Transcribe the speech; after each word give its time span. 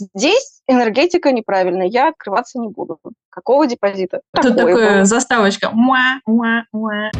Здесь 0.00 0.60
энергетика 0.68 1.32
неправильная, 1.32 1.88
я 1.88 2.10
открываться 2.10 2.60
не 2.60 2.68
буду. 2.68 3.00
Какого 3.30 3.66
депозита? 3.66 4.20
Тут 4.32 4.56
такое, 4.56 4.74
такое 4.74 5.04
заставочка. 5.04 5.70
Муа, 5.72 6.20
муа, 6.24 6.62
муа. 6.72 7.10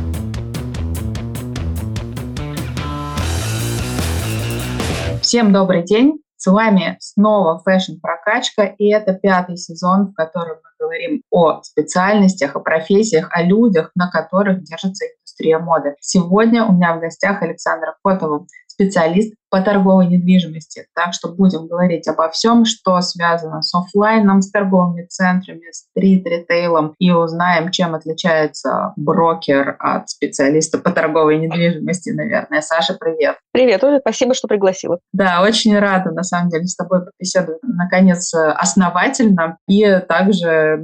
Всем 5.22 5.52
добрый 5.52 5.82
день! 5.82 6.20
С 6.36 6.46
вами 6.46 6.96
снова 7.00 7.60
Fashion 7.68 7.98
Прокачка, 8.00 8.62
и 8.62 8.92
это 8.92 9.12
пятый 9.12 9.56
сезон, 9.56 10.12
в 10.12 10.14
котором 10.14 10.58
мы 10.62 10.70
говорим 10.78 11.22
о 11.32 11.60
специальностях, 11.64 12.54
о 12.54 12.60
профессиях, 12.60 13.26
о 13.32 13.42
людях, 13.42 13.90
на 13.96 14.08
которых 14.08 14.62
держится 14.62 15.04
индустрия 15.04 15.58
моды. 15.58 15.96
Сегодня 15.98 16.64
у 16.64 16.72
меня 16.74 16.94
в 16.94 17.00
гостях 17.00 17.42
Александра 17.42 17.96
Котова, 18.04 18.46
специалист 18.68 19.34
по 19.50 19.60
торговой 19.60 20.06
недвижимости. 20.06 20.86
Так 20.94 21.14
что 21.14 21.28
будем 21.28 21.66
говорить 21.66 22.06
обо 22.08 22.28
всем, 22.30 22.64
что 22.64 23.00
связано 23.00 23.62
с 23.62 23.74
офлайном, 23.74 24.42
с 24.42 24.50
торговыми 24.50 25.04
центрами, 25.04 25.72
стрит-ритейлом 25.72 26.94
и 26.98 27.10
узнаем, 27.10 27.70
чем 27.70 27.94
отличается 27.94 28.92
брокер 28.96 29.76
от 29.78 30.08
специалиста 30.10 30.78
по 30.78 30.90
торговой 30.90 31.38
недвижимости, 31.38 32.10
наверное. 32.10 32.60
Саша, 32.60 32.94
привет. 32.94 33.36
Привет, 33.52 33.82
Оля, 33.84 34.00
спасибо, 34.00 34.34
что 34.34 34.48
пригласила. 34.48 34.98
Да, 35.12 35.42
очень 35.42 35.78
рада, 35.78 36.10
на 36.10 36.22
самом 36.22 36.50
деле, 36.50 36.66
с 36.66 36.76
тобой 36.76 37.00
побеседовать, 37.04 37.60
наконец, 37.62 38.32
основательно 38.34 39.58
и 39.66 40.00
также 40.08 40.80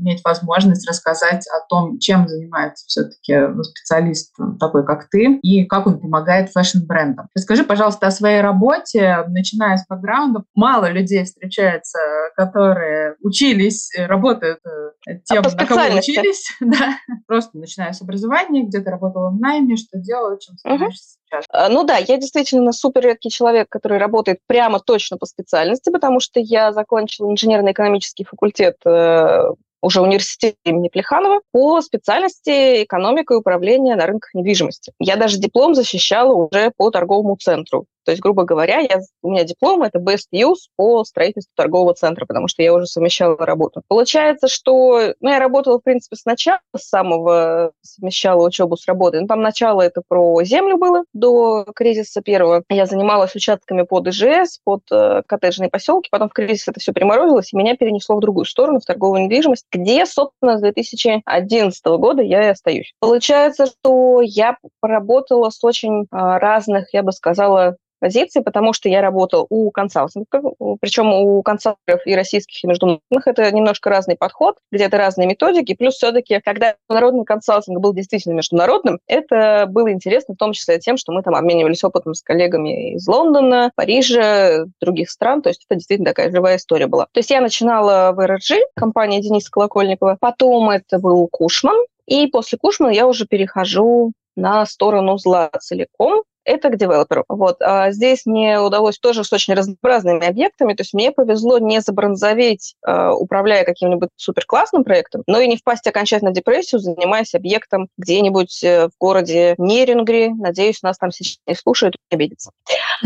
иметь 0.00 0.22
возможность 0.24 0.88
рассказать 0.88 1.46
о 1.48 1.66
том, 1.68 1.98
чем 1.98 2.28
занимается 2.28 2.84
все-таки 2.86 3.62
специалист 3.62 4.34
такой, 4.60 4.84
как 4.84 5.08
ты, 5.08 5.38
и 5.42 5.64
как 5.64 5.86
он 5.86 5.98
помогает 5.98 6.50
фэшн-брендам. 6.50 7.28
Расскажи, 7.34 7.64
пожалуйста, 7.64 8.07
о 8.08 8.10
своей 8.10 8.40
работе, 8.40 9.24
начиная 9.28 9.76
с 9.76 9.86
бэкграунда. 9.86 10.44
Мало 10.54 10.90
людей 10.90 11.24
встречается, 11.24 11.98
которые 12.36 13.16
учились, 13.22 13.94
э, 13.96 14.06
работают 14.06 14.60
э, 14.66 15.18
тем, 15.24 15.44
а 15.44 15.54
на 15.54 15.66
кого 15.66 15.98
учились. 15.98 16.48
Да. 16.60 16.98
Просто 17.26 17.56
начиная 17.58 17.92
с 17.92 18.02
образования, 18.02 18.64
где-то 18.64 18.90
работала 18.90 19.30
в 19.30 19.40
найме, 19.40 19.76
что 19.76 19.98
делала, 19.98 20.38
чем 20.40 20.56
занимаешься 20.58 21.18
сейчас. 21.24 21.44
А, 21.50 21.68
ну 21.68 21.84
да, 21.84 21.96
я 21.96 22.16
действительно 22.16 22.72
супер 22.72 23.02
редкий 23.02 23.30
человек, 23.30 23.68
который 23.68 23.98
работает 23.98 24.38
прямо 24.46 24.80
точно 24.80 25.16
по 25.16 25.26
специальности, 25.26 25.90
потому 25.90 26.20
что 26.20 26.40
я 26.40 26.72
закончила 26.72 27.30
инженерно-экономический 27.30 28.24
факультет 28.24 28.76
э, 28.84 29.42
уже 29.82 30.00
университете 30.00 30.56
имени 30.64 30.88
Плеханова 30.88 31.40
по 31.52 31.80
специальности 31.80 32.84
экономика 32.84 33.34
и 33.34 33.36
управление 33.36 33.96
на 33.96 34.06
рынках 34.06 34.34
недвижимости. 34.34 34.92
Я 34.98 35.16
даже 35.16 35.38
диплом 35.38 35.74
защищала 35.74 36.32
уже 36.32 36.72
по 36.76 36.90
торговому 36.90 37.36
центру. 37.36 37.86
То 38.08 38.12
есть, 38.12 38.22
грубо 38.22 38.44
говоря, 38.44 38.78
я, 38.78 39.00
у 39.22 39.30
меня 39.30 39.44
диплом– 39.44 39.82
это 39.82 39.98
Best 39.98 40.28
Use 40.34 40.70
по 40.76 41.04
строительству 41.04 41.52
торгового 41.54 41.92
центра, 41.92 42.24
потому 42.24 42.48
что 42.48 42.62
я 42.62 42.72
уже 42.72 42.86
совмещала 42.86 43.36
работу. 43.36 43.82
Получается, 43.86 44.48
что 44.48 45.12
ну, 45.20 45.28
я 45.28 45.38
работала, 45.38 45.78
в 45.78 45.82
принципе, 45.82 46.16
сначала, 46.16 46.58
с 46.74 46.88
самого 46.88 47.72
совмещала 47.82 48.46
учебу 48.46 48.78
с 48.78 48.86
работой. 48.86 49.20
Ну, 49.20 49.26
там 49.26 49.42
начало 49.42 49.82
это 49.82 50.00
про 50.08 50.42
землю 50.42 50.78
было 50.78 51.04
до 51.12 51.66
кризиса 51.74 52.22
первого. 52.22 52.64
Я 52.70 52.86
занималась 52.86 53.34
участками 53.34 53.82
под 53.82 54.08
ИЖС, 54.08 54.60
под 54.64 54.84
э, 54.90 55.20
коттеджные 55.26 55.68
поселки. 55.68 56.08
Потом 56.10 56.30
в 56.30 56.32
кризис 56.32 56.66
это 56.66 56.80
все 56.80 56.94
приморозилось, 56.94 57.52
и 57.52 57.56
меня 57.58 57.76
перенесло 57.76 58.16
в 58.16 58.20
другую 58.20 58.46
сторону, 58.46 58.80
в 58.80 58.86
торговую 58.86 59.24
недвижимость, 59.24 59.66
где, 59.72 60.06
собственно, 60.06 60.58
с 60.58 60.60
2011 60.60 61.86
года 61.86 62.22
я 62.22 62.44
и 62.44 62.50
остаюсь. 62.50 62.92
Получается, 63.00 63.66
что 63.66 64.20
я 64.22 64.56
поработала 64.80 65.50
с 65.50 65.62
очень 65.62 66.02
э, 66.02 66.06
разных, 66.10 66.92
я 66.92 67.02
бы 67.02 67.12
сказала, 67.12 67.76
позиции, 67.98 68.40
потому 68.40 68.72
что 68.72 68.88
я 68.88 69.00
работал 69.00 69.46
у 69.50 69.70
консалтингов, 69.70 70.54
причем 70.80 71.12
у 71.12 71.42
консалтеров 71.42 72.06
и 72.06 72.14
российских, 72.14 72.62
и 72.62 72.66
международных. 72.66 73.26
Это 73.26 73.50
немножко 73.52 73.90
разный 73.90 74.16
подход, 74.16 74.56
где-то 74.70 74.96
разные 74.98 75.26
методики. 75.26 75.74
Плюс 75.74 75.94
все-таки, 75.94 76.40
когда 76.44 76.76
международный 76.88 77.24
консалтинг 77.24 77.80
был 77.80 77.92
действительно 77.92 78.34
международным, 78.34 78.98
это 79.06 79.66
было 79.68 79.92
интересно 79.92 80.34
в 80.34 80.38
том 80.38 80.52
числе 80.52 80.78
тем, 80.78 80.96
что 80.96 81.12
мы 81.12 81.22
там 81.22 81.34
обменивались 81.34 81.84
опытом 81.84 82.14
с 82.14 82.22
коллегами 82.22 82.94
из 82.94 83.06
Лондона, 83.06 83.70
Парижа, 83.74 84.64
других 84.80 85.10
стран. 85.10 85.42
То 85.42 85.50
есть 85.50 85.64
это 85.68 85.76
действительно 85.76 86.10
такая 86.10 86.30
живая 86.30 86.56
история 86.56 86.86
была. 86.86 87.06
То 87.12 87.18
есть 87.18 87.30
я 87.30 87.40
начинала 87.40 88.12
в 88.12 88.24
РРГ, 88.24 88.72
компания 88.74 89.20
Дениса 89.20 89.50
Колокольникова. 89.50 90.16
Потом 90.20 90.70
это 90.70 90.98
был 90.98 91.28
Кушман. 91.28 91.76
И 92.06 92.26
после 92.28 92.58
Кушмана 92.58 92.90
я 92.90 93.06
уже 93.06 93.26
перехожу 93.26 94.12
на 94.36 94.64
сторону 94.66 95.18
зла 95.18 95.50
целиком 95.60 96.22
это 96.48 96.70
к 96.70 96.76
девелоперу. 96.76 97.24
Вот. 97.28 97.60
А 97.60 97.90
здесь 97.92 98.26
мне 98.26 98.60
удалось 98.60 98.98
тоже 98.98 99.22
с 99.24 99.32
очень 99.32 99.54
разнообразными 99.54 100.26
объектами, 100.26 100.74
то 100.74 100.82
есть 100.82 100.94
мне 100.94 101.12
повезло 101.12 101.58
не 101.58 101.80
забронзоветь, 101.80 102.74
э, 102.86 103.10
управляя 103.10 103.64
каким-нибудь 103.64 104.10
супер 104.16 104.44
классным 104.46 104.84
проектом, 104.84 105.22
но 105.26 105.40
и 105.40 105.48
не 105.48 105.56
впасть 105.56 105.86
окончательно 105.86 106.30
в 106.30 106.34
депрессию, 106.34 106.80
занимаясь 106.80 107.34
объектом 107.34 107.88
где-нибудь 107.98 108.64
э, 108.64 108.88
в 108.88 108.92
городе 108.98 109.54
Нерингри. 109.58 110.30
Надеюсь, 110.30 110.82
нас 110.82 110.98
там 110.98 111.10
сейчас 111.10 111.38
не 111.46 111.54
слушают 111.54 111.96
не 112.10 112.16
обидятся. 112.16 112.50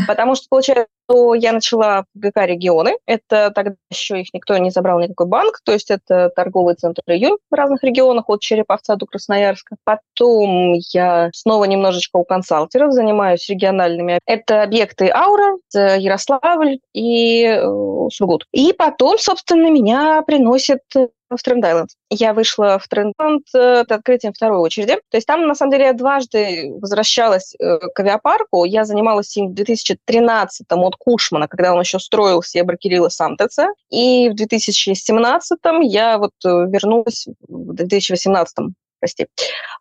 Потому 0.07 0.35
что, 0.35 0.47
получается, 0.49 0.89
я 1.35 1.53
начала 1.53 2.05
ГК 2.15 2.47
регионы. 2.47 2.97
Это 3.07 3.51
тогда 3.55 3.75
еще 3.91 4.21
их 4.21 4.33
никто 4.33 4.57
не 4.57 4.71
забрал, 4.71 5.01
никакой 5.01 5.27
банк. 5.27 5.61
То 5.65 5.73
есть 5.73 5.91
это 5.91 6.31
торговый 6.35 6.75
центр 6.75 7.03
«Июнь» 7.07 7.37
в 7.51 7.55
разных 7.55 7.83
регионах, 7.83 8.29
от 8.29 8.41
Череповца 8.41 8.97
до 8.97 9.07
Красноярска. 9.07 9.77
Потом 9.85 10.75
я 10.93 11.31
снова 11.35 11.65
немножечко 11.65 12.17
у 12.17 12.25
консалтеров 12.25 12.93
занимаюсь 12.93 13.49
региональными. 13.49 14.19
Это 14.27 14.63
объекты 14.63 15.11
«Аура», 15.11 15.57
Ярославль 15.75 16.79
и 16.93 17.45
э, 17.45 17.63
Сургут. 18.13 18.47
И 18.53 18.73
потом, 18.73 19.19
собственно, 19.19 19.71
меня 19.71 20.23
приносит 20.23 20.81
в 21.37 21.43
Тренд-Айленд. 21.43 21.91
Я 22.11 22.33
вышла 22.33 22.79
в 22.79 22.89
Тренд-Айленд 22.89 23.47
э, 23.55 23.81
открытием 23.89 24.33
второй 24.33 24.59
очереди. 24.59 24.97
То 25.11 25.17
есть 25.17 25.27
там, 25.27 25.47
на 25.47 25.55
самом 25.55 25.73
деле, 25.73 25.85
я 25.85 25.93
дважды 25.93 26.73
возвращалась 26.81 27.55
э, 27.59 27.79
к 27.79 28.01
авиапарку. 28.01 28.65
Я 28.65 28.85
занималась 28.85 29.37
им 29.37 29.51
в 29.51 29.55
2013 29.55 30.67
от 30.71 30.97
Кушмана, 30.97 31.49
когда 31.49 31.73
он 31.73 31.81
еще 31.81 31.99
строился, 31.99 32.59
я 32.59 32.65
брокерила 32.65 33.09
сам. 33.09 33.37
И 33.91 34.29
в 34.29 34.35
2017 34.35 35.59
я 35.83 36.19
вот 36.19 36.33
э, 36.45 36.49
вернулась 36.49 37.27
в 37.49 37.75
2018 37.75 38.57
прости, 39.03 39.27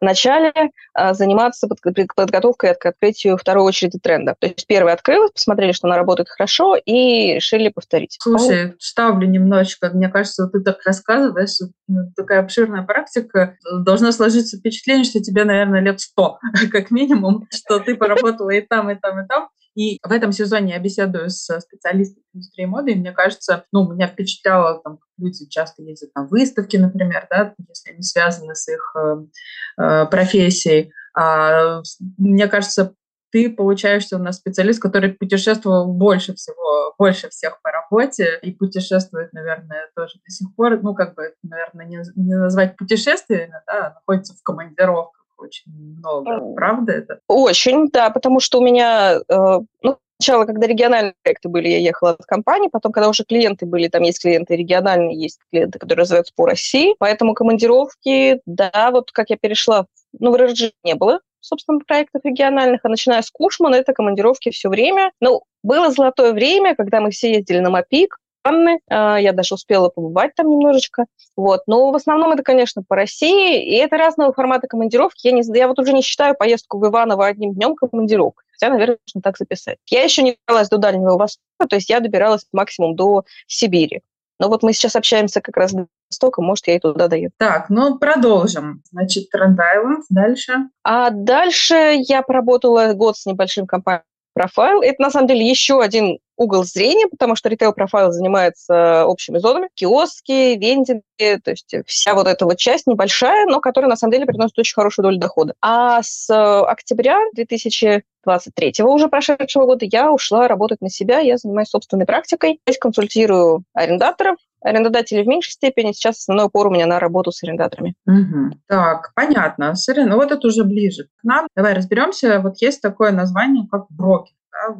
вначале 0.02 0.52
а, 0.96 1.14
заниматься 1.14 1.68
под, 1.68 1.80
подготовкой 2.16 2.74
к 2.74 2.84
открытию 2.88 3.38
второй 3.38 3.64
очереди 3.66 4.00
тренда. 4.00 4.36
То 4.40 4.48
есть 4.48 4.66
первый 4.66 4.94
открылась, 4.94 5.32
посмотрели, 5.32 5.74
что 5.74 5.88
она 5.88 5.96
работает 5.96 6.28
хорошо, 6.28 6.76
и 6.76 7.36
решили 7.36 7.70
повторить. 7.70 8.18
Слушай, 8.20 8.74
ставлю 8.80 9.28
немножечко. 9.28 9.92
Мне 9.94 10.10
кажется, 10.10 10.48
ты 10.48 10.60
так 10.62 10.80
рассказываешь, 10.84 11.60
ну, 11.88 12.12
такая 12.16 12.40
обширная 12.40 12.82
практика. 12.82 13.58
Должно 13.72 14.12
сложиться 14.12 14.58
впечатление, 14.58 15.04
что 15.04 15.20
тебе, 15.22 15.44
наверное, 15.44 15.82
лет 15.82 16.02
сто, 16.02 16.40
как 16.72 16.90
минимум, 16.90 17.48
что 17.52 17.80
ты 17.80 17.96
поработала 17.96 18.50
и 18.50 18.62
там, 18.62 18.90
и 18.90 18.96
там, 18.96 19.24
и 19.24 19.28
там. 19.28 19.50
И 19.76 20.00
в 20.04 20.12
этом 20.12 20.32
сезоне 20.32 20.74
я 20.74 20.80
беседую 20.80 21.30
с 21.30 21.60
специалистами 21.60 22.24
индустрии 22.34 22.66
моды, 22.66 22.92
и 22.92 22.96
мне 22.96 23.12
кажется, 23.12 23.66
ну, 23.72 23.92
меня 23.92 24.08
впечатляло, 24.08 24.82
там, 24.84 25.00
люди 25.18 25.48
часто 25.48 25.82
ездят 25.84 26.12
на 26.16 26.28
выставки, 26.28 26.78
например, 26.78 27.28
да, 27.30 27.54
если 27.70 27.92
они 27.92 28.02
связаны 28.02 28.56
с 28.56 28.68
их 28.68 28.96
э, 28.98 29.82
э, 29.82 30.06
профессией. 30.08 30.92
А, 31.14 31.82
мне 32.18 32.48
кажется, 32.48 32.96
ты 33.32 33.50
получаешься 33.50 34.18
у 34.18 34.20
нас 34.20 34.38
специалист, 34.38 34.82
который 34.82 35.14
путешествовал 35.14 35.94
больше 35.94 36.36
всего, 36.36 36.94
больше 36.98 37.30
всех 37.30 37.62
по 37.62 37.72
работе 37.72 38.40
и 38.42 38.52
путешествует, 38.52 39.32
наверное, 39.34 39.90
тоже 39.96 40.20
до 40.24 40.30
сих 40.30 40.54
пор. 40.56 40.82
Ну, 40.82 40.94
как 40.94 41.16
бы, 41.16 41.34
наверное, 41.44 41.86
не, 41.86 42.02
не 42.16 42.36
назвать 42.36 42.76
путешествиями, 42.76 43.56
да, 43.68 43.88
а 43.88 43.94
находится 43.94 44.34
в 44.34 44.44
командировках 44.44 45.21
очень 45.42 45.72
много. 45.72 46.54
Правда 46.56 46.94
это? 46.94 47.20
Очень, 47.28 47.90
да, 47.90 48.10
потому 48.10 48.40
что 48.40 48.60
у 48.60 48.64
меня, 48.64 49.20
э, 49.28 49.60
ну, 49.82 49.98
сначала, 50.20 50.46
когда 50.46 50.68
региональные 50.68 51.16
проекты 51.24 51.50
были, 51.50 51.68
я 51.70 51.80
ехала 51.80 52.12
от 52.12 52.26
компании, 52.26 52.70
потом, 52.72 52.92
когда 52.92 53.10
уже 53.10 53.24
клиенты 53.24 53.66
были, 53.66 53.88
там 53.88 54.04
есть 54.04 54.22
клиенты 54.22 54.56
региональные, 54.56 55.20
есть 55.20 55.40
клиенты, 55.52 55.80
которые 55.80 56.04
развиваются 56.04 56.34
по 56.36 56.46
России, 56.46 56.96
поэтому 57.00 57.34
командировки, 57.34 58.40
да, 58.46 58.90
вот 58.92 59.12
как 59.12 59.30
я 59.30 59.38
перешла, 59.38 59.88
ну, 60.20 60.32
в 60.32 60.36
РРГ 60.36 60.74
не 60.84 60.96
было, 60.96 61.20
собственно, 61.42 61.80
проектов 61.80 62.22
региональных, 62.24 62.82
а 62.84 62.90
начиная 62.90 63.22
с 63.22 63.32
Кушмана, 63.32 63.76
это 63.76 63.94
командировки 63.94 64.52
все 64.52 64.70
время. 64.70 65.12
Ну, 65.20 65.42
было 65.64 65.92
золотое 65.92 66.34
время, 66.34 66.76
когда 66.76 67.02
мы 67.02 67.12
все 67.12 67.34
ездили 67.34 67.60
на 67.60 67.70
МАПИК, 67.70 68.18
Анны. 68.44 68.80
А, 68.90 69.20
я 69.20 69.34
даже 69.34 69.56
успела 69.56 69.90
побывать 69.90 70.36
там 70.36 70.50
немножечко. 70.50 71.06
Вот. 71.36 71.62
Но 71.68 71.92
в 71.92 71.96
основном 71.96 72.32
это, 72.32 72.44
конечно, 72.44 72.84
по 72.88 72.96
России. 72.96 73.64
И 73.64 73.76
это 73.76 73.98
разного 73.98 74.34
формата 74.34 74.68
командировки. 74.68 75.28
Я, 75.28 75.34
не, 75.34 75.44
я 75.58 75.68
вот 75.68 75.80
уже 75.80 75.94
не 75.94 76.02
считаю 76.02 76.36
поездку 76.36 76.80
в 76.80 76.88
Иваново 76.88 77.28
одним 77.28 77.54
днем 77.54 77.76
командировкой. 77.76 78.46
Хотя, 78.52 78.72
наверное, 78.72 78.98
нужно 79.08 79.22
так 79.22 79.38
записать. 79.38 79.78
Я 79.90 80.04
еще 80.04 80.24
не 80.24 80.38
добиралась 80.46 80.70
до 80.70 80.78
Дальнего 80.78 81.18
Востока, 81.18 81.68
то 81.68 81.76
есть 81.76 81.90
я 81.90 82.00
добиралась 82.00 82.46
максимум 82.52 82.96
до 82.96 83.24
Сибири. 83.48 84.02
Но 84.40 84.50
вот 84.50 84.64
мы 84.64 84.74
сейчас 84.74 84.96
общаемся 84.96 85.42
как 85.42 85.58
раз 85.58 85.72
до 85.72 85.88
Востока, 86.10 86.42
может, 86.42 86.68
я 86.68 86.76
и 86.76 86.80
туда 86.80 87.08
даю. 87.08 87.32
Так, 87.38 87.70
ну 87.70 87.98
продолжим. 87.98 88.82
Значит, 88.92 89.30
Тренд 89.30 89.60
Айленд, 89.60 90.06
дальше? 90.10 90.70
А 90.84 91.10
дальше 91.10 91.96
я 92.08 92.22
поработала 92.22 92.94
год 92.94 93.18
с 93.18 93.26
небольшим 93.26 93.66
компанией 93.66 94.04
профайл. 94.34 94.82
Это, 94.82 95.02
на 95.02 95.12
самом 95.12 95.28
деле, 95.28 95.48
еще 95.48 95.82
один 95.82 96.20
угол 96.42 96.64
зрения, 96.64 97.08
потому 97.08 97.36
что 97.36 97.50
ритейл-профайл 97.50 98.12
занимается 98.12 99.06
общими 99.06 99.38
зонами, 99.38 99.70
киоски, 99.76 100.58
вендинги, 100.58 101.04
то 101.44 101.52
есть 101.52 101.74
вся 101.86 102.14
вот 102.16 102.28
эта 102.28 102.46
вот 102.46 102.58
часть 102.58 102.88
небольшая, 102.88 103.46
но 103.46 103.60
которая 103.60 103.90
на 103.90 103.96
самом 103.96 104.14
деле 104.14 104.26
приносит 104.26 104.58
очень 104.58 104.74
хорошую 104.74 105.04
долю 105.04 105.18
дохода. 105.18 105.54
А 105.62 106.02
с 106.02 106.30
октября 106.64 107.20
2023 107.36 108.74
уже 108.84 109.08
прошедшего 109.08 109.66
года 109.66 109.86
я 109.90 110.12
ушла 110.12 110.48
работать 110.48 110.82
на 110.82 110.90
себя, 110.90 111.20
я 111.20 111.38
занимаюсь 111.38 111.70
собственной 111.70 112.06
практикой, 112.06 112.60
есть 112.66 112.80
консультирую 112.80 113.64
арендаторов, 113.74 114.38
арендодатели 114.62 115.24
в 115.24 115.28
меньшей 115.28 115.52
степени. 115.52 115.92
Сейчас 115.92 116.20
основной 116.20 116.46
упор 116.46 116.68
у 116.68 116.72
меня 116.72 116.86
на 116.86 117.00
работу 117.00 117.32
с 117.32 117.44
арендаторами. 117.44 117.96
Угу. 118.06 118.60
Так, 118.68 119.12
понятно. 119.16 119.76
Сырин, 119.76 120.10
ну 120.10 120.18
вот 120.18 120.32
это 120.32 120.48
уже 120.48 120.64
ближе 120.64 121.06
к 121.20 121.24
нам. 121.24 121.48
Давай 121.56 121.74
разберемся. 121.74 122.40
Вот 122.40 122.62
есть 122.62 122.82
такое 122.82 123.12
название, 123.12 123.68
как 123.70 123.86
брокер, 123.90 124.34
да, 124.52 124.76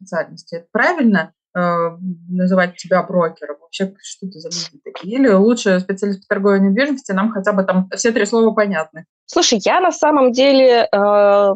специальности. 0.00 0.56
Это 0.56 0.66
правильно? 0.72 1.32
э, 1.54 1.90
называть 2.28 2.76
тебя 2.76 3.02
брокером? 3.02 3.56
Вообще, 3.60 3.94
что 4.02 4.26
это 4.26 4.38
за 4.38 4.48
люди 4.48 4.82
такие? 4.84 5.18
Или 5.18 5.28
лучше 5.28 5.80
специалист 5.80 6.22
по 6.22 6.34
торговой 6.34 6.60
недвижимости, 6.60 7.12
нам 7.12 7.32
хотя 7.32 7.52
бы 7.52 7.64
там 7.64 7.88
все 7.94 8.12
три 8.12 8.26
слова 8.26 8.52
понятны? 8.54 9.06
Слушай, 9.26 9.60
я 9.64 9.80
на 9.80 9.92
самом 9.92 10.32
деле, 10.32 10.88
э, 10.90 11.54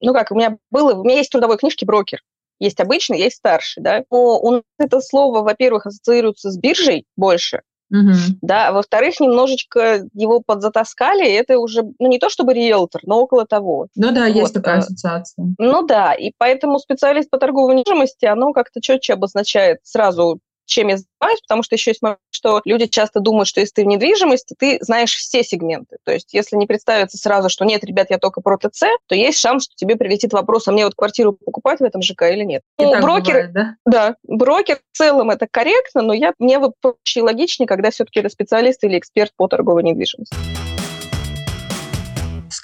ну 0.00 0.12
как, 0.12 0.30
у 0.30 0.34
меня 0.34 0.56
было, 0.70 0.94
у 0.94 1.04
меня 1.04 1.18
есть 1.18 1.30
трудовой 1.30 1.58
книжки 1.58 1.84
брокер. 1.84 2.20
Есть 2.60 2.80
обычный, 2.80 3.18
есть 3.18 3.36
старший, 3.36 3.82
да. 3.82 4.04
Но 4.10 4.38
у 4.38 4.50
нас 4.52 4.62
это 4.78 5.00
слово, 5.00 5.42
во-первых, 5.42 5.86
ассоциируется 5.86 6.50
с 6.50 6.56
биржей 6.56 7.04
больше, 7.16 7.62
Угу. 7.90 8.38
Да, 8.42 8.72
во-вторых, 8.72 9.20
немножечко 9.20 10.04
его 10.14 10.40
подзатаскали, 10.44 11.26
это 11.26 11.58
уже, 11.58 11.82
ну, 11.98 12.08
не 12.08 12.18
то 12.18 12.28
чтобы 12.28 12.54
риэлтор, 12.54 13.02
но 13.04 13.20
около 13.20 13.46
того. 13.46 13.88
Ну 13.94 14.10
да, 14.12 14.26
вот. 14.26 14.34
есть 14.34 14.54
такая 14.54 14.78
ассоциация. 14.78 15.54
Ну 15.58 15.86
да, 15.86 16.14
и 16.14 16.32
поэтому 16.36 16.78
специалист 16.78 17.30
по 17.30 17.38
торговой 17.38 17.74
недвижимости, 17.76 18.24
оно 18.24 18.52
как-то 18.52 18.80
четче 18.80 19.12
обозначает 19.12 19.78
сразу 19.82 20.40
чем 20.66 20.88
я 20.88 20.96
занимаюсь, 20.96 21.40
потому 21.42 21.62
что 21.62 21.74
еще 21.74 21.90
есть 21.90 22.02
момент, 22.02 22.20
что 22.30 22.60
люди 22.64 22.86
часто 22.86 23.20
думают, 23.20 23.48
что 23.48 23.60
если 23.60 23.74
ты 23.74 23.84
в 23.84 23.86
недвижимости, 23.86 24.54
ты 24.58 24.78
знаешь 24.80 25.14
все 25.14 25.42
сегменты. 25.42 25.96
То 26.04 26.12
есть 26.12 26.32
если 26.32 26.56
не 26.56 26.66
представится 26.66 27.18
сразу, 27.18 27.48
что 27.48 27.64
нет, 27.64 27.84
ребят, 27.84 28.08
я 28.10 28.18
только 28.18 28.40
про 28.40 28.56
ТЦ, 28.56 28.84
то 29.06 29.14
есть 29.14 29.38
шанс, 29.38 29.64
что 29.64 29.74
тебе 29.76 29.96
прилетит 29.96 30.32
вопрос, 30.32 30.68
а 30.68 30.72
мне 30.72 30.84
вот 30.84 30.94
квартиру 30.94 31.32
покупать 31.32 31.80
в 31.80 31.84
этом 31.84 32.02
ЖК 32.02 32.22
или 32.30 32.44
нет. 32.44 32.62
И 32.78 32.84
ну, 32.84 33.00
брокер, 33.00 33.34
бывает, 33.34 33.52
да? 33.52 33.76
Да, 33.86 34.16
брокер 34.24 34.78
в 34.92 34.96
целом 34.96 35.30
это 35.30 35.46
корректно, 35.50 36.02
но 36.02 36.12
я, 36.12 36.32
мне 36.38 36.58
вот 36.58 36.72
проще 36.80 37.20
и 37.20 37.22
логичнее, 37.22 37.66
когда 37.66 37.90
все-таки 37.90 38.20
это 38.20 38.28
специалист 38.28 38.82
или 38.84 38.98
эксперт 38.98 39.32
по 39.36 39.48
торговой 39.48 39.82
недвижимости 39.82 40.34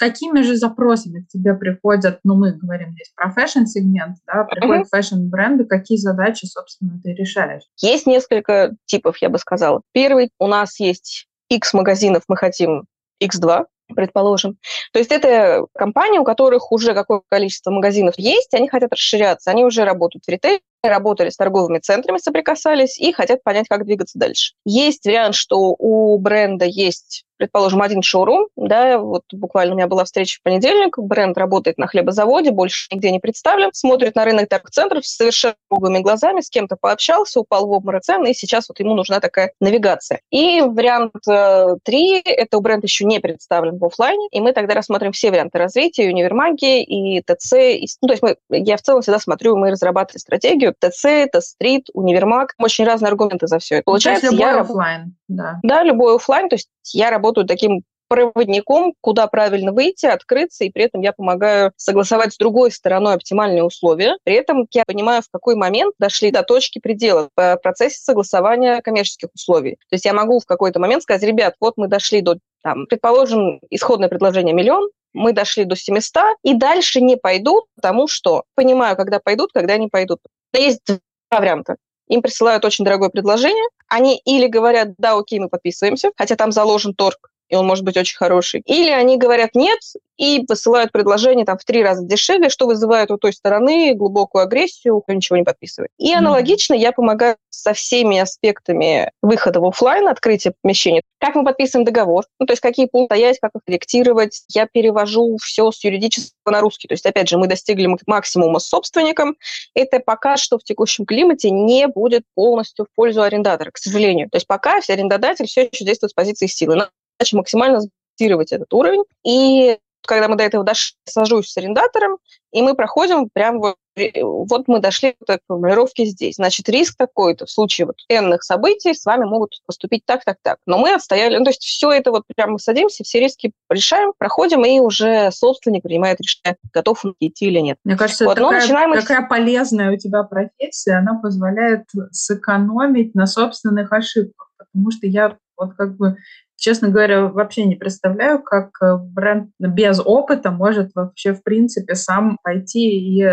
какими 0.00 0.40
же 0.40 0.56
запросами 0.56 1.20
к 1.20 1.28
тебе 1.28 1.52
приходят, 1.52 2.20
ну, 2.24 2.34
мы 2.34 2.52
говорим 2.52 2.92
здесь 2.92 3.12
про 3.14 3.30
фэшн-сегмент, 3.30 4.16
да, 4.26 4.44
приходят 4.44 4.86
uh-huh. 4.86 4.90
фэшн-бренды, 4.90 5.66
какие 5.66 5.98
задачи, 5.98 6.46
собственно, 6.46 6.98
ты 7.04 7.12
решаешь? 7.12 7.64
Есть 7.82 8.06
несколько 8.06 8.74
типов, 8.86 9.18
я 9.18 9.28
бы 9.28 9.38
сказала. 9.38 9.82
Первый, 9.92 10.30
у 10.38 10.46
нас 10.46 10.80
есть 10.80 11.26
X 11.50 11.74
магазинов, 11.74 12.22
мы 12.28 12.38
хотим 12.38 12.86
X2, 13.22 13.66
предположим. 13.94 14.56
То 14.94 15.00
есть 15.00 15.12
это 15.12 15.66
компании, 15.76 16.18
у 16.18 16.24
которых 16.24 16.72
уже 16.72 16.94
какое 16.94 17.20
количество 17.28 17.70
магазинов 17.70 18.14
есть, 18.16 18.54
они 18.54 18.68
хотят 18.68 18.92
расширяться, 18.92 19.50
они 19.50 19.66
уже 19.66 19.84
работают 19.84 20.24
в 20.24 20.28
ритейле, 20.30 20.60
работали 20.88 21.30
с 21.30 21.36
торговыми 21.36 21.78
центрами, 21.78 22.18
соприкасались 22.18 22.98
и 22.98 23.12
хотят 23.12 23.42
понять, 23.42 23.66
как 23.68 23.84
двигаться 23.84 24.18
дальше. 24.18 24.54
Есть 24.64 25.04
вариант, 25.06 25.34
что 25.34 25.74
у 25.78 26.18
бренда 26.18 26.64
есть 26.64 27.24
предположим, 27.40 27.80
один 27.80 28.02
шоурум, 28.02 28.48
да, 28.54 28.98
вот 28.98 29.22
буквально 29.32 29.72
у 29.72 29.76
меня 29.78 29.86
была 29.86 30.04
встреча 30.04 30.38
в 30.38 30.42
понедельник, 30.42 30.98
бренд 30.98 31.38
работает 31.38 31.78
на 31.78 31.86
хлебозаводе, 31.86 32.50
больше 32.50 32.86
нигде 32.92 33.10
не 33.10 33.18
представлен, 33.18 33.70
смотрит 33.72 34.14
на 34.14 34.26
рынок 34.26 34.50
торг-центров 34.50 35.06
с 35.06 35.16
совершенно 35.16 35.54
круглыми 35.70 36.00
глазами, 36.00 36.42
с 36.42 36.50
кем-то 36.50 36.76
пообщался, 36.78 37.40
упал 37.40 37.66
в 37.66 37.70
обморок 37.70 38.02
цены, 38.02 38.32
и 38.32 38.34
сейчас 38.34 38.68
вот 38.68 38.78
ему 38.78 38.94
нужна 38.94 39.20
такая 39.20 39.54
навигация. 39.58 40.20
И 40.30 40.60
вариант 40.60 41.14
э, 41.26 41.76
три, 41.82 42.20
это 42.20 42.60
бренд 42.60 42.84
еще 42.84 43.06
не 43.06 43.20
представлен 43.20 43.78
в 43.78 43.84
офлайне, 43.86 44.28
и 44.30 44.40
мы 44.40 44.52
тогда 44.52 44.74
рассмотрим 44.74 45.12
все 45.12 45.30
варианты 45.30 45.56
развития, 45.56 46.04
и 46.04 46.12
универмаги, 46.12 46.82
и 46.82 47.22
ТЦ, 47.22 47.54
и, 47.54 47.86
ну, 48.02 48.08
то 48.08 48.12
есть 48.12 48.22
мы, 48.22 48.36
я 48.50 48.76
в 48.76 48.82
целом 48.82 49.00
всегда 49.00 49.18
смотрю, 49.18 49.56
мы 49.56 49.70
разрабатываем 49.70 50.20
стратегию, 50.20 50.69
ТЦ, 50.78 51.30
ТС-стрит, 51.32 51.88
универмаг, 51.94 52.54
очень 52.58 52.84
разные 52.84 53.08
аргументы 53.08 53.46
за 53.46 53.58
все 53.58 53.76
это. 53.76 53.84
Получается, 53.84 54.26
любой 54.26 54.38
я 54.38 54.60
офлайн, 54.60 55.16
да. 55.28 55.58
Да, 55.62 55.82
любой 55.82 56.16
офлайн, 56.16 56.48
то 56.48 56.54
есть 56.54 56.68
я 56.92 57.10
работаю 57.10 57.30
работаю 57.30 57.46
таким 57.46 57.82
проводником, 58.08 58.94
куда 59.00 59.28
правильно 59.28 59.72
выйти, 59.72 60.06
открыться, 60.06 60.64
и 60.64 60.70
при 60.70 60.82
этом 60.82 61.00
я 61.00 61.12
помогаю 61.12 61.70
согласовать 61.76 62.32
с 62.34 62.38
другой 62.38 62.72
стороной 62.72 63.14
оптимальные 63.14 63.62
условия. 63.62 64.16
При 64.24 64.34
этом 64.34 64.66
я 64.72 64.82
понимаю, 64.84 65.22
в 65.22 65.30
какой 65.30 65.54
момент 65.54 65.94
дошли 66.00 66.32
до 66.32 66.42
точки 66.42 66.80
предела 66.80 67.28
в 67.36 67.56
процессе 67.62 68.00
согласования 68.02 68.82
коммерческих 68.82 69.28
условий. 69.32 69.76
То 69.90 69.94
есть 69.94 70.04
я 70.04 70.12
могу 70.12 70.40
в 70.40 70.44
какой-то 70.44 70.80
момент 70.80 71.04
сказать, 71.04 71.22
ребят, 71.22 71.54
вот 71.60 71.74
мы 71.76 71.86
дошли 71.86 72.20
до, 72.20 72.38
там, 72.64 72.86
предположим, 72.86 73.60
исходное 73.70 74.08
предложение 74.08 74.54
миллион, 74.54 74.90
мы 75.12 75.32
дошли 75.32 75.64
до 75.64 75.76
700, 75.76 76.36
и 76.42 76.54
дальше 76.54 77.00
не 77.00 77.16
пойдут, 77.16 77.66
потому 77.76 78.08
что 78.08 78.42
понимаю, 78.56 78.96
когда 78.96 79.20
пойдут, 79.20 79.50
когда 79.52 79.76
не 79.76 79.86
пойдут. 79.86 80.18
Есть 80.52 80.84
два 80.86 81.40
варианта. 81.40 81.76
Им 82.08 82.22
присылают 82.22 82.64
очень 82.64 82.84
дорогое 82.84 83.08
предложение, 83.08 83.68
они 83.88 84.18
или 84.24 84.46
говорят, 84.48 84.94
да, 84.98 85.16
окей, 85.16 85.38
мы 85.38 85.48
подписываемся, 85.48 86.10
хотя 86.16 86.36
там 86.36 86.50
заложен 86.50 86.94
торг, 86.94 87.30
и 87.50 87.56
он 87.56 87.66
может 87.66 87.84
быть 87.84 87.96
очень 87.96 88.16
хороший. 88.16 88.62
Или 88.64 88.90
они 88.90 89.16
говорят 89.16 89.54
нет 89.54 89.78
и 90.16 90.44
посылают 90.46 90.92
предложение 90.92 91.46
там 91.46 91.56
в 91.58 91.64
три 91.64 91.82
раза 91.82 92.04
дешевле, 92.04 92.48
что 92.48 92.66
вызывает 92.66 93.10
у 93.10 93.16
той 93.16 93.32
стороны 93.32 93.94
глубокую 93.94 94.42
агрессию, 94.42 95.00
кто 95.00 95.12
ничего 95.12 95.36
не 95.36 95.44
подписывает. 95.44 95.90
И 95.98 96.12
аналогично 96.12 96.74
я 96.74 96.92
помогаю 96.92 97.36
со 97.48 97.72
всеми 97.72 98.18
аспектами 98.18 99.10
выхода 99.22 99.60
в 99.60 99.66
офлайн, 99.66 100.08
открытия 100.08 100.52
помещения. 100.62 101.02
Как 101.18 101.34
мы 101.34 101.44
подписываем 101.44 101.84
договор, 101.84 102.24
ну, 102.38 102.46
то 102.46 102.52
есть 102.52 102.62
какие 102.62 102.86
пункты 102.86 103.10
стоять, 103.20 103.38
как 103.40 103.50
их 103.54 103.62
корректировать. 103.66 104.42
Я 104.48 104.66
перевожу 104.66 105.36
все 105.42 105.70
с 105.70 105.84
юридического 105.84 106.52
на 106.52 106.60
русский. 106.60 106.88
То 106.88 106.94
есть, 106.94 107.04
опять 107.04 107.28
же, 107.28 107.38
мы 107.38 107.46
достигли 107.46 107.88
максимума 108.06 108.58
с 108.58 108.68
собственником. 108.68 109.36
Это 109.74 110.00
пока 110.00 110.36
что 110.36 110.58
в 110.58 110.64
текущем 110.64 111.04
климате 111.04 111.50
не 111.50 111.86
будет 111.86 112.22
полностью 112.34 112.86
в 112.86 112.94
пользу 112.94 113.22
арендатора, 113.22 113.70
к 113.70 113.78
сожалению. 113.78 114.30
То 114.30 114.36
есть 114.36 114.46
пока 114.46 114.80
арендодатель 114.88 115.46
все 115.46 115.68
еще 115.70 115.84
действует 115.84 116.12
с 116.12 116.14
позиции 116.14 116.46
силы 116.46 116.76
задача 117.20 117.36
максимально 117.36 117.80
сбалансировать 117.80 118.52
этот 118.52 118.72
уровень. 118.72 119.04
И 119.24 119.78
когда 120.06 120.28
мы 120.28 120.36
до 120.36 120.44
этого 120.44 120.64
дошли, 120.64 120.96
сажусь 121.04 121.50
с 121.50 121.56
арендатором, 121.58 122.16
и 122.52 122.62
мы 122.62 122.74
проходим 122.74 123.28
прям 123.28 123.60
вот, 123.60 123.76
вот 124.22 124.66
мы 124.66 124.80
дошли 124.80 125.14
до 125.26 125.38
формулировки 125.46 126.06
здесь. 126.06 126.36
Значит, 126.36 126.68
риск 126.70 126.96
такой-то 126.96 127.44
в 127.44 127.50
случае 127.50 127.86
вот 127.86 127.96
энных 128.08 128.42
событий 128.42 128.94
с 128.94 129.04
вами 129.04 129.26
могут 129.26 129.60
поступить 129.66 130.02
так, 130.06 130.24
так, 130.24 130.38
так. 130.42 130.58
Но 130.66 130.78
мы 130.78 130.94
отстояли, 130.94 131.36
ну, 131.36 131.44
то 131.44 131.50
есть 131.50 131.62
все 131.62 131.92
это 131.92 132.10
вот 132.10 132.24
прямо 132.34 132.58
садимся, 132.58 133.04
все 133.04 133.20
риски 133.20 133.52
решаем, 133.68 134.12
проходим, 134.16 134.64
и 134.64 134.80
уже 134.80 135.30
собственник 135.32 135.82
принимает 135.82 136.18
решение, 136.20 136.56
готов 136.72 137.04
он 137.04 137.14
идти 137.20 137.46
или 137.46 137.58
нет. 137.58 137.76
Мне 137.84 137.96
кажется, 137.96 138.24
вот, 138.24 138.36
такая, 138.36 138.62
начинаем... 138.62 138.94
такая 138.94 139.28
полезная 139.28 139.92
у 139.92 139.98
тебя 139.98 140.22
профессия, 140.22 140.94
она 140.94 141.20
позволяет 141.20 141.84
сэкономить 142.10 143.14
на 143.14 143.26
собственных 143.26 143.92
ошибках, 143.92 144.50
потому 144.56 144.90
что 144.90 145.06
я 145.06 145.36
вот 145.58 145.74
как 145.74 145.96
бы 145.96 146.16
честно 146.60 146.90
говоря, 146.90 147.26
вообще 147.26 147.64
не 147.64 147.74
представляю, 147.74 148.42
как 148.42 148.70
э, 148.82 148.96
бренд 148.96 149.50
без 149.58 149.98
опыта 149.98 150.50
может 150.50 150.94
вообще, 150.94 151.32
в 151.32 151.42
принципе, 151.42 151.94
сам 151.94 152.38
пойти 152.42 152.98
и 152.98 153.24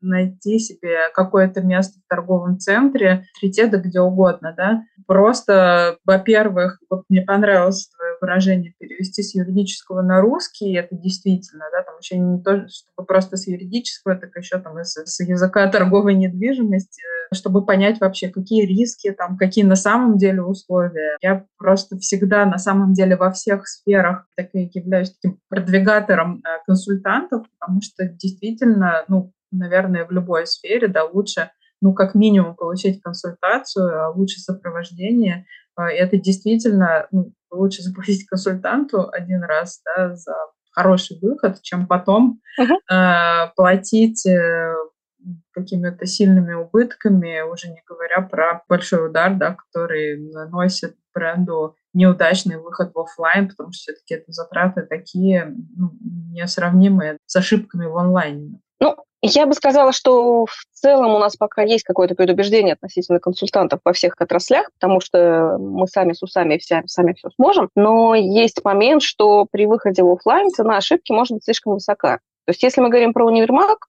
найти 0.00 0.58
себе 0.58 1.10
какое-то 1.14 1.60
место 1.60 2.00
в 2.00 2.08
торговом 2.08 2.58
центре, 2.58 3.24
в 3.40 3.70
да 3.70 3.78
где 3.78 4.00
угодно, 4.00 4.54
да. 4.56 4.82
Просто, 5.06 5.98
во-первых, 6.04 6.80
вот 6.90 7.04
мне 7.08 7.22
понравилось 7.22 7.88
твое 7.88 8.14
выражение 8.20 8.74
перевести 8.78 9.22
с 9.22 9.34
юридического 9.34 10.02
на 10.02 10.20
русский, 10.20 10.74
это 10.74 10.96
действительно, 10.96 11.64
да, 11.72 11.82
там 11.82 11.96
еще 12.00 12.18
не 12.18 12.42
то, 12.42 12.66
чтобы 12.68 13.06
просто 13.06 13.36
с 13.36 13.46
юридического, 13.46 14.16
так 14.16 14.36
еще 14.36 14.58
там 14.58 14.76
с, 14.78 14.94
с 14.96 15.20
языка 15.20 15.68
торговой 15.68 16.14
недвижимости, 16.14 17.02
чтобы 17.32 17.64
понять 17.64 18.00
вообще, 18.00 18.28
какие 18.28 18.66
риски, 18.66 19.12
там, 19.12 19.36
какие 19.36 19.64
на 19.64 19.76
самом 19.76 20.18
деле 20.18 20.42
условия. 20.42 21.16
Я 21.20 21.44
просто 21.58 21.98
всегда 21.98 22.46
на 22.46 22.58
самом 22.58 22.92
деле 22.92 23.16
во 23.16 23.30
всех 23.30 23.66
сферах 23.66 24.26
так 24.36 24.48
и 24.54 24.70
являюсь 24.72 25.12
таким 25.12 25.40
продвигатором 25.48 26.42
э, 26.44 26.62
консультантов, 26.66 27.46
потому 27.58 27.80
что 27.82 28.04
действительно, 28.04 29.04
ну, 29.08 29.32
наверное, 29.50 30.04
в 30.06 30.10
любой 30.10 30.46
сфере, 30.46 30.88
да, 30.88 31.04
лучше, 31.04 31.50
ну, 31.80 31.94
как 31.94 32.14
минимум 32.14 32.56
получить 32.56 33.00
консультацию, 33.02 34.04
а 34.04 34.10
лучше 34.10 34.40
сопровождение. 34.40 35.46
А, 35.76 35.90
это 35.90 36.16
действительно 36.16 37.06
ну, 37.10 37.32
лучше 37.50 37.82
заплатить 37.82 38.26
консультанту 38.28 39.08
один 39.10 39.42
раз, 39.42 39.80
да, 39.84 40.14
за 40.14 40.34
хороший 40.72 41.18
выход, 41.20 41.60
чем 41.62 41.86
потом 41.86 42.40
uh-huh. 42.60 42.94
э, 42.94 43.50
платить 43.56 44.24
э, 44.26 44.74
какими-то 45.52 46.06
сильными 46.06 46.54
убытками, 46.54 47.40
уже 47.40 47.68
не 47.68 47.82
говоря 47.86 48.22
про 48.22 48.62
большой 48.68 49.08
удар, 49.08 49.34
да, 49.34 49.54
который 49.54 50.30
наносит 50.30 50.96
бренду 51.12 51.74
неудачный 51.94 52.58
выход 52.58 52.92
в 52.94 52.98
офлайн, 53.00 53.48
потому 53.48 53.72
что 53.72 53.92
все-таки 53.92 54.14
это 54.14 54.30
затраты 54.30 54.82
такие 54.82 55.52
ну, 55.76 55.90
несравнимые 56.30 57.18
с 57.26 57.34
ошибками 57.36 57.86
в 57.86 57.96
онлайне. 57.96 58.60
Ну, 58.80 58.96
Я 59.20 59.46
бы 59.46 59.54
сказала, 59.54 59.92
что 59.92 60.46
в 60.46 60.64
целом 60.72 61.14
у 61.14 61.18
нас 61.18 61.36
пока 61.36 61.62
есть 61.62 61.82
какое-то 61.82 62.14
предубеждение 62.14 62.74
относительно 62.74 63.18
консультантов 63.18 63.80
во 63.84 63.92
всех 63.92 64.14
отраслях, 64.18 64.70
потому 64.74 65.00
что 65.00 65.56
мы 65.58 65.88
сами 65.88 66.12
с 66.12 66.22
усами 66.22 66.58
все, 66.58 66.82
сами 66.86 67.14
все 67.14 67.28
сможем. 67.30 67.68
Но 67.74 68.14
есть 68.14 68.64
момент, 68.64 69.02
что 69.02 69.46
при 69.50 69.66
выходе 69.66 70.04
в 70.04 70.12
офлайн 70.12 70.50
цена 70.50 70.76
ошибки 70.76 71.10
может 71.10 71.32
быть 71.32 71.44
слишком 71.44 71.74
высока. 71.74 72.18
То 72.44 72.52
есть 72.52 72.62
если 72.62 72.80
мы 72.80 72.90
говорим 72.90 73.12
про 73.12 73.26
универмаг, 73.26 73.86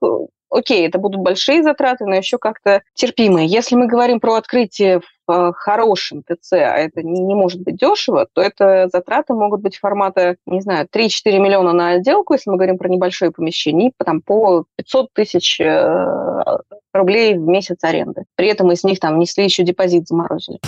окей, 0.49 0.87
это 0.87 0.97
будут 0.97 1.21
большие 1.21 1.63
затраты, 1.63 2.05
но 2.05 2.15
еще 2.15 2.37
как-то 2.37 2.81
терпимые. 2.93 3.47
Если 3.47 3.75
мы 3.75 3.87
говорим 3.87 4.19
про 4.19 4.35
открытие 4.35 5.01
в 5.27 5.31
э, 5.31 5.51
хорошем 5.55 6.23
ТЦ, 6.23 6.53
а 6.53 6.77
это 6.77 7.03
не, 7.03 7.35
может 7.35 7.61
быть 7.61 7.77
дешево, 7.77 8.27
то 8.33 8.41
это 8.41 8.89
затраты 8.91 9.33
могут 9.33 9.61
быть 9.61 9.77
формата, 9.77 10.37
не 10.45 10.61
знаю, 10.61 10.87
3-4 10.91 11.09
миллиона 11.39 11.73
на 11.73 11.91
отделку, 11.91 12.33
если 12.33 12.49
мы 12.49 12.57
говорим 12.57 12.77
про 12.77 12.89
небольшое 12.89 13.31
помещение, 13.31 13.91
там, 14.03 14.21
по 14.21 14.65
500 14.77 15.13
тысяч 15.13 15.61
э, 15.61 16.43
рублей 16.93 17.35
в 17.35 17.41
месяц 17.41 17.83
аренды. 17.83 18.23
При 18.35 18.47
этом 18.47 18.71
из 18.71 18.83
них 18.83 18.99
там 18.99 19.15
внесли 19.15 19.43
еще 19.43 19.63
депозит, 19.63 20.07
заморозили. 20.07 20.59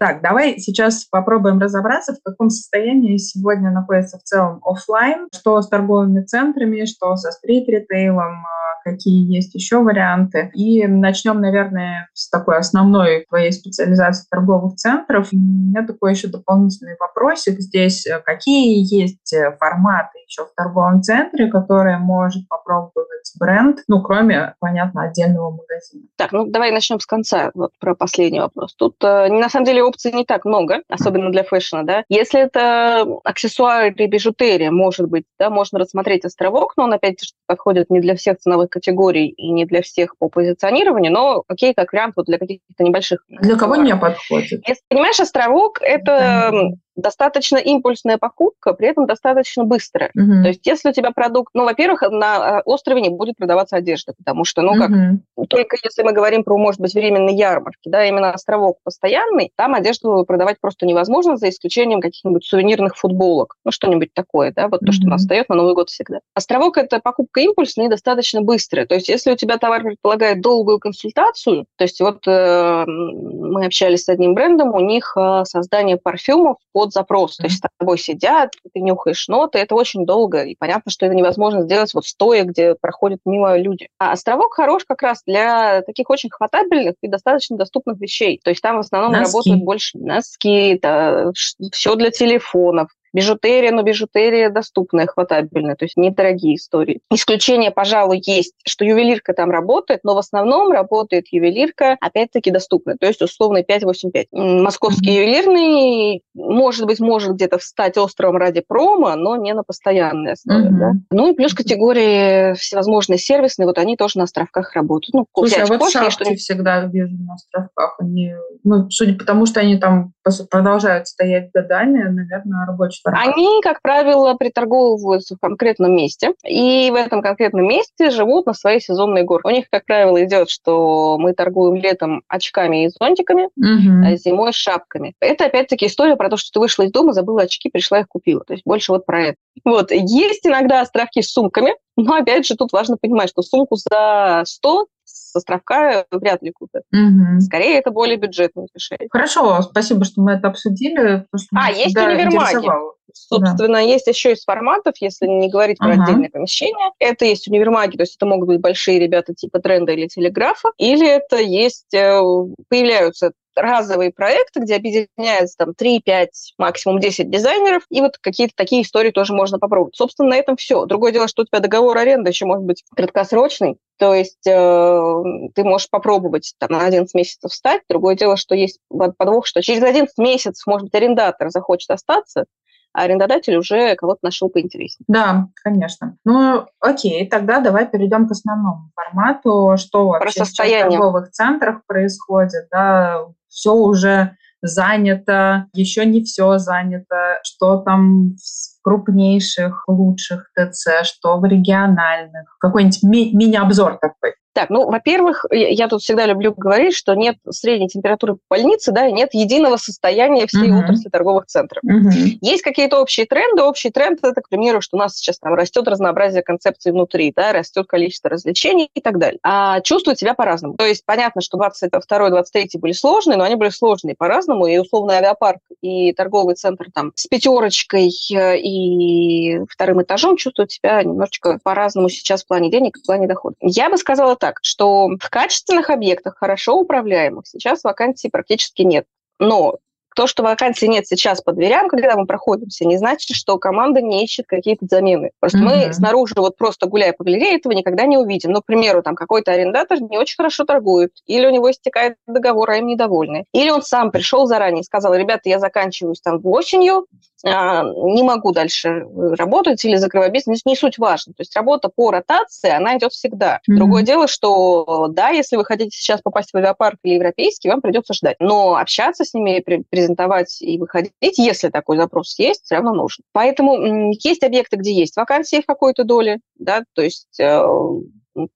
Так, 0.00 0.22
давай 0.22 0.58
сейчас 0.58 1.04
попробуем 1.04 1.58
разобраться, 1.58 2.14
в 2.14 2.22
каком 2.24 2.48
состоянии 2.48 3.18
сегодня 3.18 3.70
находится 3.70 4.16
в 4.18 4.22
целом 4.22 4.62
офлайн, 4.64 5.28
что 5.30 5.60
с 5.60 5.68
торговыми 5.68 6.22
центрами, 6.22 6.86
что 6.86 7.16
со 7.16 7.30
стрит-ритейлом, 7.32 8.46
какие 8.82 9.30
есть 9.30 9.54
еще 9.54 9.82
варианты. 9.82 10.50
И 10.54 10.86
начнем, 10.86 11.42
наверное, 11.42 12.08
с 12.14 12.30
такой 12.30 12.56
основной 12.56 13.26
твоей 13.28 13.52
специализации 13.52 14.26
торговых 14.30 14.76
центров. 14.76 15.28
У 15.32 15.36
меня 15.36 15.86
такой 15.86 16.12
еще 16.12 16.28
дополнительный 16.28 16.96
вопросик 16.98 17.60
здесь. 17.60 18.06
Какие 18.24 18.82
есть 18.82 19.34
форматы 19.58 20.18
еще 20.26 20.46
в 20.46 20.54
торговом 20.56 21.02
центре, 21.02 21.50
которые 21.50 21.98
может 21.98 22.48
попробовать 22.48 23.10
бренд, 23.38 23.80
ну, 23.88 24.00
кроме, 24.02 24.54
понятно, 24.60 25.02
отдельного 25.02 25.50
магазина? 25.50 26.04
Так, 26.16 26.32
ну, 26.32 26.46
давай 26.46 26.70
начнем 26.72 27.00
с 27.00 27.06
конца, 27.06 27.50
вот 27.54 27.72
про 27.78 27.94
последний 27.94 28.40
вопрос. 28.40 28.74
Тут, 28.74 28.96
э, 29.02 29.28
на 29.28 29.48
самом 29.48 29.66
деле, 29.66 29.82
опций 29.90 30.12
не 30.12 30.24
так 30.24 30.44
много, 30.44 30.82
особенно 30.88 31.30
для 31.30 31.42
фэшна, 31.42 31.84
да. 31.84 32.04
Если 32.08 32.40
это 32.40 33.06
аксессуары 33.24 33.90
или 33.90 34.06
бижутерия, 34.06 34.70
может 34.70 35.08
быть, 35.08 35.24
да, 35.38 35.50
можно 35.50 35.78
рассмотреть 35.78 36.24
островок, 36.24 36.74
но 36.76 36.84
он, 36.84 36.92
опять 36.92 37.22
же, 37.22 37.30
подходит 37.46 37.90
не 37.90 38.00
для 38.00 38.14
всех 38.16 38.38
ценовых 38.38 38.70
категорий 38.70 39.26
и 39.28 39.50
не 39.50 39.66
для 39.66 39.82
всех 39.82 40.16
по 40.18 40.28
позиционированию, 40.28 41.12
но 41.12 41.44
окей, 41.48 41.74
как 41.74 41.92
вариант 41.92 42.14
вот 42.16 42.26
для 42.26 42.38
каких-то 42.38 42.82
небольших. 42.82 43.24
Для 43.28 43.56
кого 43.56 43.76
не 43.76 43.96
подходит? 43.96 44.62
Если 44.66 44.82
понимаешь, 44.88 45.20
островок 45.20 45.80
это 45.82 46.52
достаточно 47.00 47.56
импульсная 47.56 48.18
покупка, 48.18 48.72
при 48.72 48.88
этом 48.88 49.06
достаточно 49.06 49.64
быстрая. 49.64 50.10
Угу. 50.14 50.42
То 50.42 50.48
есть 50.48 50.66
если 50.66 50.90
у 50.90 50.92
тебя 50.92 51.10
продукт, 51.10 51.50
ну, 51.54 51.64
во-первых, 51.64 52.02
на 52.02 52.58
э, 52.58 52.62
острове 52.64 53.00
не 53.00 53.10
будет 53.10 53.36
продаваться 53.36 53.76
одежда, 53.76 54.14
потому 54.16 54.44
что, 54.44 54.62
ну, 54.62 54.74
как, 54.74 54.90
угу. 54.90 55.46
только 55.46 55.76
если 55.82 56.02
мы 56.02 56.12
говорим 56.12 56.44
про, 56.44 56.56
может 56.56 56.80
быть, 56.80 56.94
временные 56.94 57.36
ярмарки, 57.36 57.88
да, 57.88 58.04
именно 58.04 58.32
островок 58.32 58.78
постоянный, 58.84 59.50
там 59.56 59.74
одежду 59.74 60.24
продавать 60.26 60.60
просто 60.60 60.86
невозможно, 60.86 61.36
за 61.36 61.48
исключением 61.48 62.00
каких-нибудь 62.00 62.44
сувенирных 62.44 62.96
футболок, 62.96 63.56
ну, 63.64 63.70
что-нибудь 63.70 64.12
такое, 64.14 64.52
да, 64.54 64.68
вот 64.68 64.82
угу. 64.82 64.86
то, 64.86 64.92
что 64.92 65.06
у 65.06 65.10
нас 65.10 65.22
встает 65.22 65.48
на 65.48 65.56
Новый 65.56 65.74
год 65.74 65.90
всегда. 65.90 66.20
Островок– 66.34 66.76
это 66.78 67.00
покупка 67.00 67.40
импульсная 67.40 67.86
и 67.86 67.90
достаточно 67.90 68.42
быстрая. 68.42 68.86
То 68.86 68.94
есть 68.94 69.08
если 69.08 69.32
у 69.32 69.36
тебя 69.36 69.58
товар 69.58 69.82
предполагает 69.82 70.40
долгую 70.40 70.78
консультацию, 70.78 71.66
то 71.76 71.84
есть 71.84 72.00
вот 72.00 72.26
э, 72.26 72.84
мы 72.86 73.66
общались 73.66 74.04
с 74.04 74.08
одним 74.08 74.34
брендом, 74.34 74.74
у 74.74 74.80
них 74.80 75.16
э, 75.16 75.44
создание 75.44 75.96
парфюмов 75.96 76.56
под 76.72 76.89
под 76.90 76.92
запрос. 76.92 77.36
То 77.36 77.44
есть 77.44 77.58
с 77.58 77.68
тобой 77.78 77.98
сидят, 77.98 78.52
ты 78.72 78.80
нюхаешь 78.80 79.28
ноты, 79.28 79.58
это 79.58 79.74
очень 79.74 80.04
долго, 80.04 80.42
и 80.42 80.56
понятно, 80.58 80.90
что 80.90 81.06
это 81.06 81.14
невозможно 81.14 81.62
сделать 81.62 81.94
вот 81.94 82.04
стоя, 82.04 82.44
где 82.44 82.74
проходят 82.74 83.20
мимо 83.24 83.56
люди. 83.56 83.88
А 83.98 84.12
островок 84.12 84.54
хорош 84.54 84.84
как 84.84 85.02
раз 85.02 85.22
для 85.26 85.82
таких 85.82 86.10
очень 86.10 86.30
хватабельных 86.30 86.94
и 87.00 87.08
достаточно 87.08 87.56
доступных 87.56 88.00
вещей. 88.00 88.40
То 88.42 88.50
есть 88.50 88.62
там 88.62 88.76
в 88.76 88.80
основном 88.80 89.12
носки. 89.12 89.26
работают 89.26 89.64
больше 89.64 89.98
носки, 89.98 90.78
да, 90.80 91.30
все 91.72 91.94
для 91.94 92.10
телефонов, 92.10 92.90
Бижутерия, 93.12 93.72
но 93.72 93.82
бижутерия 93.82 94.50
доступная, 94.50 95.06
хватабельная, 95.06 95.76
то 95.76 95.84
есть 95.84 95.96
недорогие 95.96 96.56
истории. 96.56 97.00
Исключение, 97.10 97.70
пожалуй, 97.70 98.22
есть, 98.24 98.54
что 98.66 98.84
ювелирка 98.84 99.32
там 99.34 99.50
работает, 99.50 100.00
но 100.04 100.14
в 100.14 100.18
основном 100.18 100.70
работает 100.72 101.26
ювелирка, 101.30 101.96
опять-таки, 102.00 102.50
доступная, 102.50 102.96
то 102.96 103.06
есть 103.06 103.22
условно 103.22 103.62
585. 103.62 104.28
Московский 104.32 105.14
ювелирный, 105.14 106.22
может 106.34 106.86
быть, 106.86 107.00
может 107.00 107.32
где-то 107.34 107.58
встать 107.58 107.96
островом 107.98 108.36
ради 108.36 108.60
промо, 108.60 109.16
но 109.16 109.36
не 109.36 109.54
на 109.54 109.62
постоянной 109.62 110.32
основе. 110.32 110.68
Mm-hmm. 110.68 110.78
Да? 110.78 110.92
Ну 111.10 111.32
и 111.32 111.34
плюс 111.34 111.54
категории 111.54 112.54
всевозможные 112.54 113.18
сервисные, 113.18 113.66
вот 113.66 113.78
они 113.78 113.96
тоже 113.96 114.18
на 114.18 114.24
островках 114.24 114.74
работают. 114.74 115.14
Ну, 115.14 115.26
Слушай, 115.34 115.64
а 115.64 115.66
вот 115.66 115.78
кофе, 115.78 116.10
что... 116.10 116.24
всегда 116.34 116.84
вижу 116.84 117.16
на 117.16 117.34
островках. 117.34 117.96
Они, 117.98 118.34
ну, 118.64 118.90
судя 118.90 119.18
по 119.18 119.24
тому, 119.24 119.46
что 119.46 119.60
они 119.60 119.78
там 119.78 120.12
продолжают 120.50 121.08
стоять 121.08 121.50
годами, 121.52 122.02
наверное, 122.02 122.66
рабочие 122.66 122.99
они, 123.04 123.60
как 123.62 123.82
правило, 123.82 124.34
приторговываются 124.34 125.36
в 125.36 125.38
конкретном 125.38 125.94
месте, 125.94 126.34
и 126.46 126.90
в 126.90 126.94
этом 126.94 127.22
конкретном 127.22 127.66
месте 127.66 128.10
живут 128.10 128.46
на 128.46 128.54
своей 128.54 128.80
сезонной 128.80 129.22
горке. 129.22 129.48
У 129.48 129.52
них, 129.52 129.66
как 129.70 129.84
правило, 129.84 130.22
идет, 130.24 130.50
что 130.50 131.16
мы 131.18 131.32
торгуем 131.32 131.76
летом 131.76 132.22
очками 132.28 132.84
и 132.84 132.88
зонтиками, 132.88 133.44
угу. 133.56 134.06
а 134.06 134.16
зимой 134.16 134.52
шапками. 134.52 135.14
Это, 135.20 135.46
опять-таки, 135.46 135.86
история 135.86 136.16
про 136.16 136.28
то, 136.28 136.36
что 136.36 136.50
ты 136.52 136.60
вышла 136.60 136.82
из 136.84 136.92
дома, 136.92 137.12
забыла 137.12 137.42
очки, 137.42 137.70
пришла 137.70 138.00
их 138.00 138.08
купила. 138.08 138.44
То 138.44 138.54
есть 138.54 138.64
больше 138.64 138.92
вот 138.92 139.06
про 139.06 139.22
это. 139.28 139.36
Вот. 139.64 139.90
Есть 139.90 140.46
иногда 140.46 140.80
островки 140.80 141.22
с 141.22 141.32
сумками, 141.32 141.74
но, 141.96 142.14
опять 142.14 142.46
же, 142.46 142.56
тут 142.56 142.72
важно 142.72 142.96
понимать, 142.96 143.30
что 143.30 143.42
сумку 143.42 143.76
за 143.76 144.42
100 144.46 144.86
с 145.30 145.36
островка 145.36 146.04
вряд 146.10 146.42
ли 146.42 146.52
купят. 146.52 146.82
Угу. 146.92 147.40
Скорее, 147.40 147.78
это 147.78 147.90
более 147.90 148.16
бюджетное 148.16 148.66
решение. 148.74 149.08
Хорошо, 149.10 149.62
спасибо, 149.62 150.04
что 150.04 150.20
мы 150.22 150.32
это 150.32 150.48
обсудили. 150.48 151.26
А, 151.54 151.70
есть 151.70 151.96
универмаги. 151.96 152.68
Собственно, 153.12 153.74
да. 153.74 153.80
есть 153.80 154.06
еще 154.06 154.32
из 154.32 154.44
форматов, 154.44 154.94
если 155.00 155.26
не 155.26 155.48
говорить 155.48 155.78
про 155.78 155.92
ага. 155.92 156.04
отдельное 156.04 156.30
помещение. 156.30 156.90
Это 156.98 157.24
есть 157.24 157.48
универмаги, 157.48 157.96
то 157.96 158.02
есть 158.02 158.16
это 158.16 158.26
могут 158.26 158.48
быть 158.48 158.60
большие 158.60 158.98
ребята 158.98 159.34
типа 159.34 159.60
Тренда 159.60 159.92
или 159.92 160.06
Телеграфа, 160.06 160.70
или 160.78 161.08
это 161.08 161.36
есть, 161.36 161.92
э, 161.92 162.20
появляются 162.68 163.32
разовые 163.54 164.12
проекты, 164.12 164.60
где 164.60 164.76
объединяются 164.76 165.56
там 165.58 165.70
3-5, 165.70 166.26
максимум 166.58 167.00
10 167.00 167.30
дизайнеров, 167.30 167.84
и 167.90 168.00
вот 168.00 168.18
какие-то 168.18 168.54
такие 168.56 168.82
истории 168.82 169.10
тоже 169.10 169.32
можно 169.32 169.58
попробовать. 169.58 169.96
Собственно, 169.96 170.30
на 170.30 170.36
этом 170.36 170.56
все. 170.56 170.84
Другое 170.86 171.12
дело, 171.12 171.28
что 171.28 171.42
у 171.42 171.44
тебя 171.44 171.60
договор 171.60 171.96
аренды 171.96 172.30
еще 172.30 172.46
может 172.46 172.64
быть 172.64 172.84
краткосрочный, 172.94 173.78
то 173.98 174.14
есть 174.14 174.46
э, 174.46 175.22
ты 175.54 175.62
можешь 175.62 175.90
попробовать 175.90 176.54
там, 176.58 176.70
на 176.70 176.86
11 176.86 177.14
месяцев 177.14 177.50
встать. 177.50 177.82
Другое 177.86 178.14
дело, 178.14 178.38
что 178.38 178.54
есть 178.54 178.78
подвох, 178.88 179.46
что 179.46 179.60
через 179.60 179.82
11 179.82 180.16
месяцев, 180.16 180.66
может 180.66 180.84
быть, 180.84 180.94
арендатор 180.94 181.50
захочет 181.50 181.90
остаться, 181.90 182.46
а 182.92 183.02
арендодатель 183.02 183.56
уже 183.56 183.94
кого-то 183.96 184.20
нашел 184.22 184.48
поинтереснее. 184.48 185.04
Да, 185.08 185.48
конечно. 185.62 186.16
Ну, 186.24 186.66
окей, 186.80 187.28
тогда 187.28 187.60
давай 187.60 187.86
перейдем 187.86 188.26
к 188.28 188.32
основному 188.32 188.90
формату, 188.94 189.74
что 189.76 190.08
вообще 190.08 190.44
в 190.44 190.52
торговых 190.90 191.30
центрах 191.30 191.84
происходит, 191.86 192.68
да, 192.70 193.26
все 193.48 193.72
уже 193.72 194.36
занято, 194.62 195.66
еще 195.72 196.04
не 196.04 196.22
все 196.22 196.58
занято, 196.58 197.38
что 197.42 197.78
там 197.78 198.36
в 198.36 198.82
крупнейших, 198.82 199.84
лучших 199.88 200.50
ТЦ, 200.54 201.04
что 201.04 201.38
в 201.38 201.44
региональных. 201.44 202.56
Какой-нибудь 202.58 203.02
ми- 203.02 203.34
мини-обзор 203.34 203.98
такой. 203.98 204.34
Так, 204.52 204.70
ну, 204.70 204.90
во-первых, 204.90 205.46
я 205.50 205.86
тут 205.86 206.02
всегда 206.02 206.26
люблю 206.26 206.52
говорить, 206.56 206.94
что 206.94 207.14
нет 207.14 207.36
средней 207.50 207.88
температуры 207.88 208.34
в 208.34 208.38
больнице, 208.48 208.90
да, 208.90 209.06
и 209.06 209.12
нет 209.12 209.30
единого 209.32 209.76
состояния 209.76 210.46
всей 210.46 210.70
uh-huh. 210.70 210.84
отрасли 210.84 211.08
торговых 211.08 211.46
центров. 211.46 211.82
Uh-huh. 211.84 212.38
Есть 212.40 212.62
какие-то 212.62 213.00
общие 213.00 213.26
тренды. 213.26 213.62
Общий 213.62 213.90
тренд– 213.90 214.18
это, 214.22 214.40
к 214.40 214.48
примеру, 214.48 214.80
что 214.80 214.96
у 214.96 215.00
нас 215.00 215.16
сейчас 215.16 215.38
там 215.38 215.54
растет 215.54 215.86
разнообразие 215.86 216.42
концепций 216.42 216.90
внутри, 216.90 217.32
да, 217.34 217.52
растет 217.52 217.86
количество 217.86 218.28
развлечений 218.28 218.90
и 218.92 219.00
так 219.00 219.18
далее. 219.18 219.38
А 219.44 219.80
чувствуют 219.82 220.18
себя 220.18 220.34
по-разному. 220.34 220.74
То 220.74 220.84
есть 220.84 221.04
понятно, 221.06 221.42
что 221.42 221.56
22-23 221.58 222.78
были 222.78 222.92
сложные, 222.92 223.38
но 223.38 223.44
они 223.44 223.54
были 223.54 223.70
сложные 223.70 224.16
по-разному, 224.16 224.66
и 224.66 224.78
условный 224.78 225.16
авиапарк 225.16 225.60
и 225.80 226.12
торговый 226.12 226.56
центр 226.56 226.86
там 226.92 227.12
с 227.14 227.26
пятерочкой 227.26 228.10
э, 228.34 228.58
и 228.58 229.60
вторым 229.68 230.02
этажом 230.02 230.36
чувствуют 230.36 230.72
себя 230.72 231.02
немножечко 231.02 231.58
по-разному 231.62 232.08
сейчас 232.08 232.42
в 232.42 232.48
плане 232.48 232.70
денег, 232.70 232.98
в 232.98 233.06
плане 233.06 233.28
дохода. 233.28 233.54
Я 233.60 233.90
бы 233.90 233.96
сказала 233.96 234.36
так, 234.40 234.58
что 234.62 235.08
в 235.20 235.30
качественных 235.30 235.90
объектах, 235.90 236.36
хорошо 236.38 236.76
управляемых, 236.76 237.46
сейчас 237.46 237.84
вакансий 237.84 238.28
практически 238.28 238.82
нет. 238.82 239.06
Но 239.38 239.78
то, 240.20 240.26
что 240.26 240.42
вакансии 240.42 240.84
нет 240.84 241.06
сейчас 241.06 241.40
по 241.40 241.52
дверям, 241.52 241.88
когда 241.88 242.14
мы 242.14 242.26
проходимся, 242.26 242.84
не 242.84 242.98
значит, 242.98 243.34
что 243.34 243.56
команда 243.56 244.02
не 244.02 244.22
ищет 244.22 244.44
какие-то 244.46 244.84
замены. 244.84 245.30
Просто 245.40 245.60
mm-hmm. 245.60 245.86
мы 245.86 245.94
снаружи 245.94 246.34
вот 246.36 246.58
просто 246.58 246.84
гуляя 246.84 247.14
по 247.14 247.24
галерее 247.24 247.56
этого 247.56 247.72
никогда 247.72 248.04
не 248.04 248.18
увидим. 248.18 248.50
Ну, 248.50 248.60
к 248.60 248.66
примеру, 248.66 249.02
там 249.02 249.14
какой-то 249.14 249.50
арендатор 249.50 249.98
не 249.98 250.18
очень 250.18 250.36
хорошо 250.36 250.66
торгует, 250.66 251.12
или 251.24 251.46
у 251.46 251.50
него 251.50 251.70
истекает 251.70 252.16
договор, 252.26 252.68
а 252.68 252.76
им 252.76 252.88
недовольны. 252.88 253.46
Или 253.54 253.70
он 253.70 253.80
сам 253.80 254.10
пришел 254.10 254.44
заранее 254.44 254.82
и 254.82 254.84
сказал, 254.84 255.14
ребята, 255.14 255.48
я 255.48 255.58
заканчиваюсь 255.58 256.20
там 256.20 256.38
осенью, 256.44 257.06
а, 257.42 257.82
не 257.82 258.22
могу 258.22 258.52
дальше 258.52 259.06
работать 259.38 259.82
или 259.86 259.96
закрывать 259.96 260.32
бизнес, 260.32 260.66
не 260.66 260.76
суть 260.76 260.98
важно. 260.98 261.32
То 261.32 261.40
есть 261.40 261.56
работа 261.56 261.88
по 261.88 262.10
ротации, 262.10 262.70
она 262.70 262.98
идет 262.98 263.12
всегда. 263.12 263.56
Mm-hmm. 263.56 263.76
Другое 263.76 264.02
дело, 264.02 264.28
что 264.28 265.08
да, 265.08 265.30
если 265.30 265.56
вы 265.56 265.64
хотите 265.64 265.96
сейчас 265.96 266.20
попасть 266.20 266.52
в 266.52 266.56
авиапарк 266.56 266.98
или 267.04 267.14
европейский, 267.14 267.70
вам 267.70 267.80
придется 267.80 268.12
ждать. 268.12 268.36
Но 268.38 268.76
общаться 268.76 269.24
с 269.24 269.32
ними, 269.32 269.64
презентовать 270.10 270.60
и 270.60 270.78
выходить, 270.78 271.12
если 271.20 271.68
такой 271.68 271.96
запрос 271.96 272.38
есть, 272.38 272.64
все 272.64 272.76
равно 272.76 272.94
нужно. 272.94 273.24
Поэтому 273.32 274.12
есть 274.12 274.42
объекты, 274.42 274.76
где 274.76 274.92
есть 274.92 275.16
вакансии 275.16 275.62
в 275.62 275.66
какой-то 275.66 276.04
доле, 276.04 276.40
да, 276.58 276.84
то 276.94 277.02
есть 277.02 277.38
э, 277.40 277.62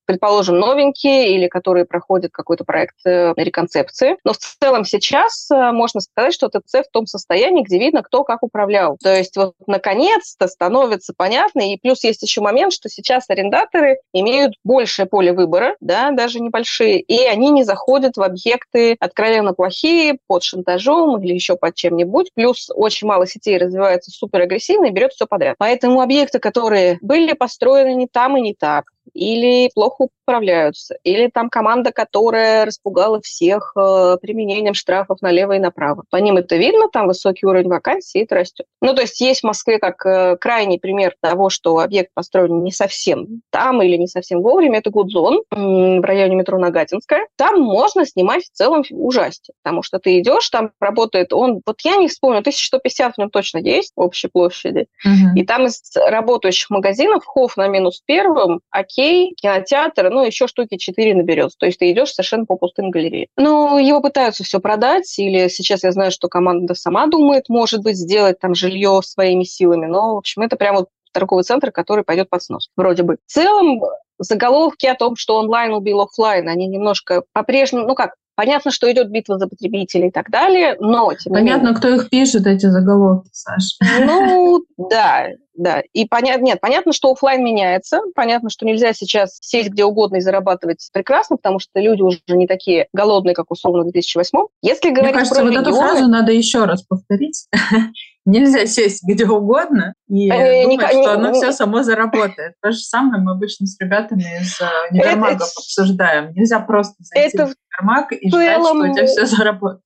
предположим, 0.07 0.59
новенькие 0.59 1.35
или 1.35 1.49
которые 1.49 1.85
проходят 1.85 2.33
какой-то 2.33 2.65
проект 2.65 2.97
э, 3.07 3.33
реконцепции. 3.37 4.17
Но 4.25 4.33
в 4.33 4.39
целом 4.39 4.85
сейчас 4.85 5.51
э, 5.51 5.73
можно 5.73 6.01
сказать, 6.01 6.35
что 6.35 6.49
ТЦ 6.49 6.87
в 6.87 6.91
том 6.93 7.07
состоянии, 7.07 7.63
где 7.63 7.79
видно, 7.79 8.03
кто 8.03 8.25
как 8.25 8.43
управлял. 8.43 8.97
То 9.03 9.15
есть 9.15 9.37
вот 9.37 9.55
наконец-то 9.67 10.49
становится 10.49 11.13
понятно, 11.17 11.73
и 11.73 11.79
плюс 11.79 12.05
есть 12.05 12.23
еще 12.23 12.41
момент, 12.41 12.73
что 12.73 12.89
сейчас 12.89 13.29
арендаторы 13.29 13.99
имеют 14.13 14.55
большее 14.65 15.07
поле 15.07 15.33
выбора, 15.33 15.77
да, 15.81 16.11
даже 16.11 16.41
небольшие, 16.41 17.01
и 17.01 17.25
они 17.25 17.51
не 17.51 17.65
заходят 17.65 18.17
в 18.17 18.23
объекты 18.23 18.97
откровенно 19.01 19.53
плохие, 19.53 20.19
под 20.27 20.43
шантажом 20.43 21.23
или 21.23 21.35
еще 21.35 21.57
под 21.57 21.75
чем-нибудь. 21.75 22.31
Плюс 22.35 22.71
очень 22.75 23.09
мало 23.09 23.27
сетей 23.27 23.59
развивается 23.59 24.11
супер 24.11 24.43
агрессивно 24.43 24.87
и 24.87 24.91
берет 24.91 25.13
все 25.13 25.27
подряд. 25.27 25.57
Поэтому 25.59 26.01
объекты, 26.01 26.39
которые 26.39 26.99
были 27.01 27.33
построены 27.33 27.95
не 27.95 28.07
там 28.07 28.37
и 28.37 28.41
не 28.41 28.55
так, 28.55 28.87
или 29.13 29.71
плохо 29.75 30.09
управляются, 30.27 30.97
или 31.05 31.29
там 31.29 31.51
команда, 31.51 31.93
которая 31.93 32.65
распугала 32.65 33.21
всех 33.21 33.73
э, 33.77 34.17
применением 34.21 34.75
штрафов 34.75 35.21
налево 35.23 35.53
и 35.53 35.59
направо. 35.59 36.05
По 36.11 36.17
ним 36.17 36.37
это 36.37 36.57
видно, 36.57 36.89
там 36.89 37.07
высокий 37.07 37.47
уровень 37.47 37.69
вакансий, 37.69 38.21
это 38.21 38.37
растет. 38.37 38.67
Ну, 38.81 38.95
то 38.95 39.03
есть 39.03 39.21
есть 39.21 39.41
в 39.41 39.45
Москве 39.45 39.79
как 39.79 40.05
э, 40.07 40.37
крайний 40.37 40.79
пример 40.79 41.15
того, 41.21 41.51
что 41.51 41.79
объект 41.79 42.11
построен 42.15 42.63
не 42.63 42.73
совсем 42.73 43.43
там 43.51 43.83
или 43.83 43.97
не 43.97 44.07
совсем 44.07 44.43
вовремя, 44.43 44.79
это 44.79 44.91
Гудзон 44.91 45.43
в 45.51 46.01
районе 46.03 46.37
метро 46.37 46.59
Нагатинская. 46.59 47.27
Там 47.37 47.61
можно 47.61 48.07
снимать 48.07 48.45
в 48.45 48.51
целом 48.51 48.83
ужасти, 48.91 49.53
потому 49.63 49.83
что 49.83 49.99
ты 49.99 50.19
идешь, 50.21 50.49
там 50.49 50.71
работает 50.81 51.33
он, 51.33 51.61
вот 51.67 51.81
я 51.83 51.97
не 51.97 52.09
вспомню, 52.09 52.39
1150 52.39 53.15
в 53.15 53.19
нем 53.19 53.31
точно 53.31 53.59
есть 53.59 53.93
общей 53.97 54.29
площади, 54.29 54.87
угу. 55.05 55.37
и 55.37 55.45
там 55.45 55.67
из 55.67 55.83
работающих 55.97 56.71
магазинов 56.71 57.25
Хофф 57.27 57.57
на 57.57 57.69
минус 57.69 58.03
первом, 58.05 58.61
Окей, 58.97 59.35
кинотеатр, 59.37 60.09
ну, 60.11 60.25
еще 60.25 60.47
штуки 60.47 60.77
4 60.77 61.15
наберется. 61.17 61.59
То 61.59 61.67
есть 61.67 61.81
ты 61.81 61.91
идешь 61.91 62.13
совершенно 62.13 62.47
по 62.47 62.57
пустым 62.57 62.91
галереям. 62.91 63.27
Ну, 63.37 63.77
его 63.79 64.01
пытаются 64.01 64.45
все 64.45 64.61
продать, 64.61 65.19
или 65.19 65.49
сейчас 65.49 65.83
я 65.83 65.91
знаю, 65.91 66.13
что 66.13 66.29
команда 66.29 66.75
сама 66.75 67.09
думает, 67.09 67.49
может 67.49 67.83
быть, 67.83 67.97
сделать 67.97 68.39
там 68.39 68.55
жилье 68.55 69.01
своими 69.03 69.43
силами, 69.43 69.87
но, 69.87 70.15
в 70.15 70.19
общем, 70.19 70.43
это 70.43 70.57
прямо 70.57 70.87
торговый 71.13 71.45
центр, 71.45 71.73
который 71.73 72.05
пойдет 72.05 72.31
под 72.31 72.43
снос, 72.43 72.69
вроде 72.77 73.03
бы. 73.03 73.17
В 73.27 73.33
целом, 73.33 73.83
заголовки 74.19 74.87
о 74.87 74.95
том, 74.95 75.17
что 75.17 75.37
онлайн 75.37 75.73
убил 75.73 76.01
офлайн, 76.01 76.49
они 76.49 76.67
немножко 76.67 77.25
по-прежнему, 77.33 77.87
ну 77.87 77.95
как, 77.95 78.15
Понятно, 78.37 78.71
что 78.71 78.91
идет 78.91 79.11
битва 79.11 79.39
за 79.39 79.47
потребителей 79.47 80.09
и 80.09 80.11
так 80.11 80.31
далее, 80.31 80.77
но... 80.81 81.13
Понятно, 81.27 81.67
менее, 81.67 81.77
кто 81.77 81.89
их 81.89 82.11
пишет, 82.11 82.47
эти 82.47 82.67
заголовки, 82.67 83.31
Саша. 83.33 83.77
Ну, 84.05 84.65
да, 84.77 85.29
да. 85.55 85.83
И 85.93 86.07
понятно, 86.07 86.45
нет, 86.45 86.61
понятно, 86.61 86.93
что 86.93 87.13
офлайн 87.13 87.45
меняется, 87.45 88.01
понятно, 88.15 88.51
что 88.51 88.67
нельзя 88.67 88.93
сейчас 88.93 89.39
сесть 89.41 89.71
где 89.71 89.85
угодно 89.85 90.17
и 90.17 90.21
зарабатывать 90.21 90.89
прекрасно, 90.93 91.37
потому 91.37 91.61
что 91.61 91.81
люди 91.81 92.03
уже 92.03 92.21
не 92.29 92.47
такие 92.47 92.89
голодные, 92.93 93.35
как 93.35 93.51
условно 93.51 93.83
в 93.83 93.93
2008 93.93 94.39
Если 94.63 94.91
говорить 94.91 95.05
Мне 95.05 95.13
кажется, 95.13 95.35
про 95.37 95.45
вот 95.45 95.51
регионы... 95.51 95.69
эту 95.69 95.77
фразу 95.77 96.09
надо 96.09 96.33
еще 96.33 96.65
раз 96.65 96.83
повторить. 96.83 97.47
Нельзя 98.27 98.67
сесть 98.67 99.03
где 99.07 99.27
угодно 99.27 99.95
и 100.09 100.31
э, 100.31 100.65
думать, 100.65 100.93
не, 100.95 101.03
что 101.03 101.13
оно 101.13 101.31
не, 101.31 101.35
все 101.35 101.53
само 101.53 101.83
заработает. 101.83 102.55
То 102.63 102.73
же 102.73 102.79
самое 102.79 103.23
мы 103.23 103.33
обычно 103.33 103.67
с 103.67 103.79
ребятами 103.79 104.23
из 104.41 104.59
э, 104.61 104.67
универмагов 104.91 105.37
это, 105.37 105.45
обсуждаем. 105.45 106.33
Нельзя 106.33 106.61
просто 106.61 106.95
зайти 107.01 107.37
это 107.37 107.47
в 107.49 107.55
универмаг 107.81 108.13
и 108.13 108.29
ждать, 108.29 108.61
что 108.61 108.73
у 108.73 108.95
тебя 108.95 109.07
все 109.07 109.27
заработает. 109.27 109.84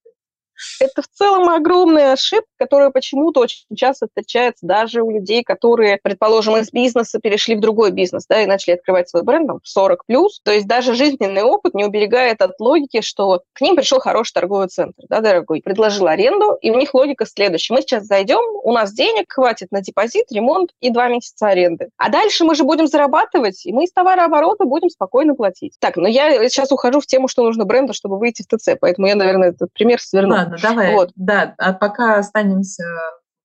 Это 0.80 1.02
в 1.02 1.08
целом 1.08 1.48
огромная 1.48 2.12
ошибка, 2.12 2.48
которая 2.58 2.90
почему-то 2.90 3.40
очень 3.40 3.64
часто 3.76 4.06
встречается 4.06 4.66
даже 4.66 5.02
у 5.02 5.10
людей, 5.10 5.42
которые, 5.42 5.99
предположим, 6.02 6.56
из 6.56 6.71
бизнеса 6.71 7.18
перешли 7.21 7.56
в 7.56 7.60
другой 7.60 7.90
бизнес, 7.90 8.26
да, 8.28 8.42
и 8.42 8.47
начали 8.47 8.75
открывать 8.75 9.08
свой 9.08 9.23
бренд 9.23 9.47
там, 9.47 9.60
в 9.62 9.68
40 9.68 10.04
плюс. 10.06 10.40
То 10.42 10.52
есть 10.52 10.66
даже 10.66 10.94
жизненный 10.94 11.42
опыт 11.42 11.75
не 11.75 11.84
уберегает 11.84 12.42
от 12.42 12.58
логики, 12.60 13.00
что 13.00 13.42
к 13.52 13.60
ним 13.60 13.76
пришел 13.76 14.00
хороший 14.00 14.32
торговый 14.32 14.68
центр, 14.68 15.04
да, 15.08 15.21
дорогой, 15.21 15.62
предложил 15.62 16.06
аренду, 16.06 16.56
и 16.60 16.71
у 16.71 16.75
них 16.75 16.94
логика 16.94 17.26
следующая. 17.26 17.75
Мы 17.75 17.82
сейчас 17.82 18.04
зайдем, 18.04 18.40
у 18.62 18.73
нас 18.73 18.92
денег 18.92 19.32
хватит 19.32 19.71
на 19.71 19.80
депозит, 19.80 20.26
ремонт 20.30 20.71
и 20.80 20.90
два 20.90 21.08
месяца 21.08 21.49
аренды. 21.49 21.88
А 21.97 22.10
дальше 22.10 22.44
мы 22.44 22.54
же 22.54 22.64
будем 22.64 22.86
зарабатывать, 22.86 23.64
и 23.66 23.73
мы 23.73 23.84
из 23.84 23.92
товарооборота 23.92 24.64
будем 24.64 24.90
спокойно 24.90 25.34
платить. 25.34 25.76
Так, 25.80 25.97
но 25.97 26.08
я 26.08 26.49
сейчас 26.49 26.73
ухожу 26.73 27.00
в 27.00 27.06
тему, 27.06 27.28
что 27.28 27.42
нужно 27.42 27.64
бренду, 27.64 27.92
чтобы 27.92 28.18
выйти 28.18 28.42
в 28.42 28.56
ТЦ, 28.56 28.71
поэтому 28.80 29.06
я, 29.06 29.14
наверное, 29.14 29.50
этот 29.50 29.73
пример 29.73 30.00
сверну. 30.00 30.48
Ладно, 30.50 30.58
давай. 30.63 30.95
Вот. 30.95 31.11
Да, 31.17 31.54
а 31.58 31.73
пока 31.73 32.19
останемся 32.19 32.84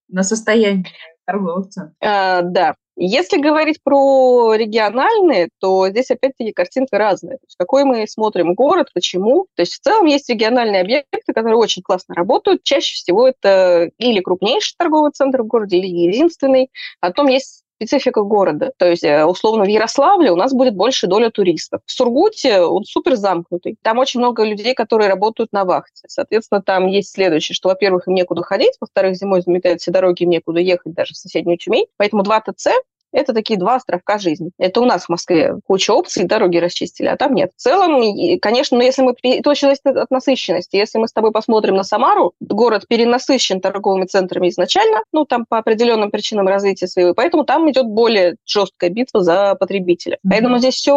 на 0.08 0.22
состоянии 0.22 0.86
торговых 1.26 1.68
цен. 1.68 1.94
А, 2.00 2.42
да. 2.42 2.74
Если 2.96 3.40
говорить 3.40 3.82
про 3.82 4.54
региональные, 4.54 5.48
то 5.58 5.88
здесь 5.88 6.12
опять-таки 6.12 6.52
картинка 6.52 6.96
разная. 6.96 7.38
То 7.38 7.44
есть 7.44 7.56
какой 7.58 7.82
мы 7.82 8.06
смотрим 8.06 8.54
город, 8.54 8.90
почему. 8.94 9.48
То 9.56 9.62
есть 9.62 9.74
в 9.74 9.80
целом 9.80 10.06
есть 10.06 10.28
региональные 10.30 10.82
объекты, 10.82 11.32
которые 11.34 11.56
очень 11.56 11.82
классно 11.82 12.14
работают. 12.14 12.62
Чаще 12.62 12.94
всего 12.94 13.26
это 13.26 13.90
или 13.98 14.20
крупнейший 14.20 14.76
торговый 14.78 15.10
центр 15.10 15.42
в 15.42 15.46
городе, 15.46 15.78
или 15.78 15.88
единственный. 15.88 16.70
Потом 17.00 17.26
есть 17.26 17.63
специфика 17.76 18.22
города. 18.22 18.72
То 18.78 18.88
есть, 18.88 19.04
э, 19.04 19.24
условно, 19.24 19.64
в 19.64 19.68
Ярославле 19.68 20.30
у 20.30 20.36
нас 20.36 20.52
будет 20.52 20.74
больше 20.74 21.06
доля 21.06 21.30
туристов. 21.30 21.80
В 21.86 21.92
Сургуте 21.92 22.60
он 22.60 22.84
супер 22.84 23.16
замкнутый. 23.16 23.76
Там 23.82 23.98
очень 23.98 24.20
много 24.20 24.44
людей, 24.44 24.74
которые 24.74 25.08
работают 25.08 25.52
на 25.52 25.64
вахте. 25.64 26.02
Соответственно, 26.08 26.62
там 26.62 26.86
есть 26.86 27.12
следующее, 27.12 27.54
что, 27.54 27.68
во-первых, 27.68 28.08
им 28.08 28.14
некуда 28.14 28.42
ходить, 28.42 28.74
во-вторых, 28.80 29.16
зимой 29.16 29.42
заметают 29.42 29.80
все 29.80 29.90
дороги, 29.90 30.22
им 30.22 30.30
некуда 30.30 30.60
ехать 30.60 30.94
даже 30.94 31.14
в 31.14 31.16
соседнюю 31.16 31.58
Тюмень. 31.58 31.86
Поэтому 31.96 32.22
два 32.22 32.40
ТЦ 32.40 32.68
это 33.14 33.32
такие 33.32 33.58
два 33.58 33.76
островка 33.76 34.18
жизни. 34.18 34.50
Это 34.58 34.80
у 34.80 34.84
нас 34.84 35.04
в 35.04 35.08
Москве 35.08 35.56
куча 35.66 35.92
опций, 35.92 36.24
дороги 36.24 36.58
расчистили, 36.58 37.06
а 37.06 37.16
там 37.16 37.34
нет. 37.34 37.52
В 37.56 37.60
целом, 37.60 38.02
конечно, 38.40 38.76
но 38.76 38.82
если 38.82 39.02
мы... 39.02 39.14
Очень 39.44 39.68
зависит 39.68 39.86
от 39.86 40.10
насыщенности. 40.10 40.76
Если 40.76 40.98
мы 40.98 41.08
с 41.08 41.12
тобой 41.12 41.32
посмотрим 41.32 41.76
на 41.76 41.84
Самару, 41.84 42.32
город 42.40 42.86
перенасыщен 42.88 43.60
торговыми 43.60 44.06
центрами 44.06 44.48
изначально, 44.48 45.02
ну, 45.12 45.24
там 45.24 45.46
по 45.46 45.58
определенным 45.58 46.10
причинам 46.10 46.48
развития 46.48 46.88
своего, 46.88 47.14
поэтому 47.14 47.44
там 47.44 47.70
идет 47.70 47.86
более 47.86 48.36
жесткая 48.44 48.90
битва 48.90 49.22
за 49.22 49.54
потребителя. 49.54 50.16
Mm-hmm. 50.16 50.30
Поэтому 50.30 50.58
здесь 50.58 50.74
все 50.74 50.94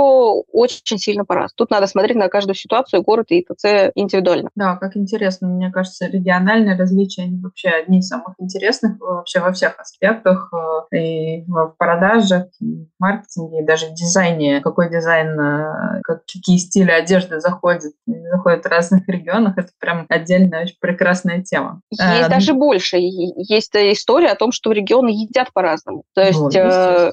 очень 0.51 0.97
сильно 0.97 1.25
по-разному. 1.25 1.53
Тут 1.55 1.69
надо 1.69 1.87
смотреть 1.87 2.17
на 2.17 2.29
каждую 2.29 2.55
ситуацию, 2.55 3.03
город 3.03 3.27
и 3.29 3.43
ТЦ 3.43 3.91
индивидуально. 3.95 4.49
Да, 4.55 4.75
как 4.75 4.97
интересно. 4.97 5.47
Мне 5.47 5.71
кажется, 5.71 6.07
региональные 6.07 6.77
различия, 6.77 7.23
они 7.23 7.39
вообще 7.39 7.69
одни 7.69 7.99
из 7.99 8.07
самых 8.07 8.33
интересных 8.39 8.99
вообще 8.99 9.39
во 9.39 9.51
всех 9.51 9.79
аспектах. 9.79 10.51
Э, 10.91 10.95
и 10.95 11.43
в 11.47 11.75
продаже 11.77 12.06
продажах, 12.07 12.45
в 12.59 12.87
маркетинге, 12.99 13.59
и 13.59 13.65
даже 13.65 13.87
в 13.87 13.93
дизайне. 13.93 14.61
Какой 14.61 14.89
дизайн, 14.89 15.39
э, 15.39 16.01
какие 16.03 16.57
стили 16.57 16.91
одежды 16.91 17.39
заходят, 17.39 17.83
заходят 18.05 18.63
в 18.63 18.67
разных 18.67 19.07
регионах, 19.07 19.57
это 19.57 19.69
прям 19.79 20.05
отдельная 20.09 20.63
очень 20.63 20.75
прекрасная 20.79 21.43
тема. 21.43 21.81
Есть 21.91 22.01
а, 22.03 22.29
даже 22.29 22.53
больше. 22.53 22.97
Есть 22.99 23.75
история 23.75 24.29
о 24.29 24.35
том, 24.35 24.51
что 24.51 24.71
регионы 24.71 25.09
едят 25.09 25.51
по-разному. 25.53 26.03
То 26.13 26.21
есть, 26.21 26.39
вот, 26.39 26.55
э, 26.55 27.11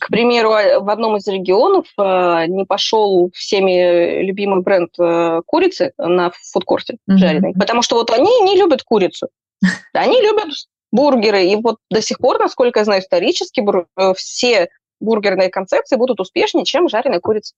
к 0.00 0.08
примеру, 0.08 0.50
в 0.50 0.90
одном 0.90 1.16
из 1.16 1.26
регионов 1.26 1.86
не 1.96 2.64
пошел 2.64 3.30
всеми 3.34 4.22
любимый 4.22 4.62
бренд 4.62 4.90
курицы 5.46 5.92
на 5.98 6.30
фудкорте 6.52 6.94
mm-hmm. 6.94 7.16
жареной, 7.16 7.54
потому 7.54 7.82
что 7.82 7.96
вот 7.96 8.10
они 8.10 8.40
не 8.42 8.56
любят 8.56 8.82
курицу. 8.82 9.28
Они 9.92 10.20
любят 10.22 10.48
бургеры. 10.92 11.44
И 11.44 11.56
вот 11.56 11.78
до 11.90 12.02
сих 12.02 12.18
пор, 12.18 12.38
насколько 12.38 12.80
я 12.80 12.84
знаю, 12.84 13.02
исторически 13.02 13.62
э, 13.62 14.14
все 14.14 14.68
бургерные 15.00 15.48
концепции 15.48 15.96
будут 15.96 16.20
успешнее, 16.20 16.64
чем 16.64 16.88
жареная 16.88 17.20
курица. 17.20 17.54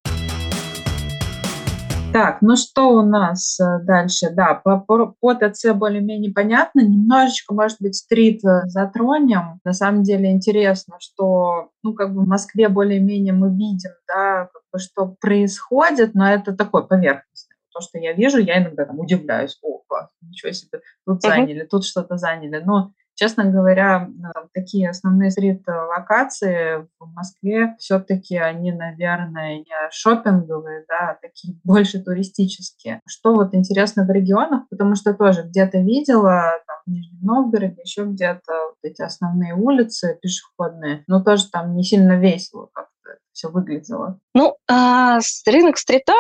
Так, 2.13 2.43
ну 2.43 2.57
что 2.57 2.91
у 2.91 3.03
нас 3.03 3.59
э, 3.59 3.79
дальше? 3.85 4.29
Да, 4.31 4.55
по, 4.55 4.79
по, 4.79 5.15
по 5.19 5.35
ТЦ 5.35 5.73
более-менее 5.73 6.31
понятно. 6.33 6.81
Немножечко, 6.81 7.55
может 7.55 7.79
быть, 7.81 7.97
стрит 7.97 8.45
э, 8.45 8.67
затронем. 8.67 9.61
На 9.65 9.73
самом 9.73 10.03
деле 10.03 10.31
интересно, 10.31 10.97
что, 11.01 11.71
ну, 11.83 11.95
как 11.95 12.13
бы 12.15 12.25
в 12.25 12.29
Москве 12.29 12.69
более-менее 12.69 13.33
мы 13.33 13.49
видим, 13.49 13.93
да, 14.07 14.51
как 14.53 14.63
бы, 14.71 14.79
что 14.79 15.17
происходит, 15.21 16.15
но 16.15 16.31
это 16.31 16.55
такой 16.55 16.87
поверхностный 16.87 17.53
то, 17.73 17.81
что 17.81 17.99
я 17.99 18.13
вижу, 18.13 18.39
я 18.39 18.63
иногда 18.63 18.85
там 18.85 19.01
удивляюсь, 19.01 19.59
о, 19.63 19.79
класс, 19.89 20.09
ничего 20.21 20.53
себе, 20.53 20.81
тут 21.07 21.23
заняли, 21.23 21.65
тут 21.65 21.85
что-то 21.85 22.17
заняли. 22.17 22.63
Но 22.65 22.93
Честно 23.23 23.45
говоря, 23.45 24.11
такие 24.53 24.91
основные 24.91 25.31
стрит-локации 25.31 26.89
в 26.99 27.07
Москве 27.15 27.77
все-таки 27.79 28.37
они, 28.37 28.73
наверное, 28.73 29.59
не 29.59 29.91
шопинговые, 29.93 30.85
да, 30.89 31.11
а 31.11 31.19
такие 31.23 31.57
больше 31.65 32.03
туристические. 32.03 33.01
Что 33.07 33.37
вот 33.37 33.55
интересно 33.55 34.05
в 34.05 34.11
регионах, 34.11 34.69
потому 34.71 34.97
что 34.97 35.15
тоже 35.15 35.45
где-то 35.45 35.79
видела, 35.79 36.51
там, 36.67 36.79
в 36.85 36.91
Нижнем 36.91 37.21
Новгороде, 37.23 37.83
еще 37.83 38.07
где-то 38.07 38.71
вот 38.71 38.79
эти 38.83 39.03
основные 39.03 39.55
улицы 39.55 40.19
пешеходные, 40.21 41.05
но 41.07 41.23
тоже 41.23 41.49
там 41.49 41.77
не 41.77 41.85
сильно 41.85 42.19
весело 42.19 42.71
как-то 42.73 43.19
все 43.31 43.51
выглядело. 43.51 44.19
Ну, 44.35 44.57
а, 44.69 45.21
рынок 45.47 45.79
стрита 45.79 46.15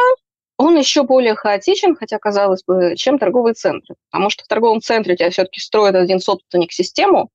он 0.59 0.77
еще 0.77 1.03
более 1.03 1.35
хаотичен, 1.35 1.97
хотя, 1.97 2.19
казалось 2.19 2.62
бы, 2.65 2.95
чем 2.97 3.19
торговые 3.19 3.55
центры. 3.55 3.97
Потому 4.11 4.31
что 4.31 4.45
в 4.45 4.49
торговом 4.49 4.81
центре 4.81 5.15
у 5.15 5.17
тебя 5.17 5.31
все-таки 5.31 5.61
строит 5.61 5.95
один 5.95 6.21
собственник 6.21 6.73
систему, 6.73 7.31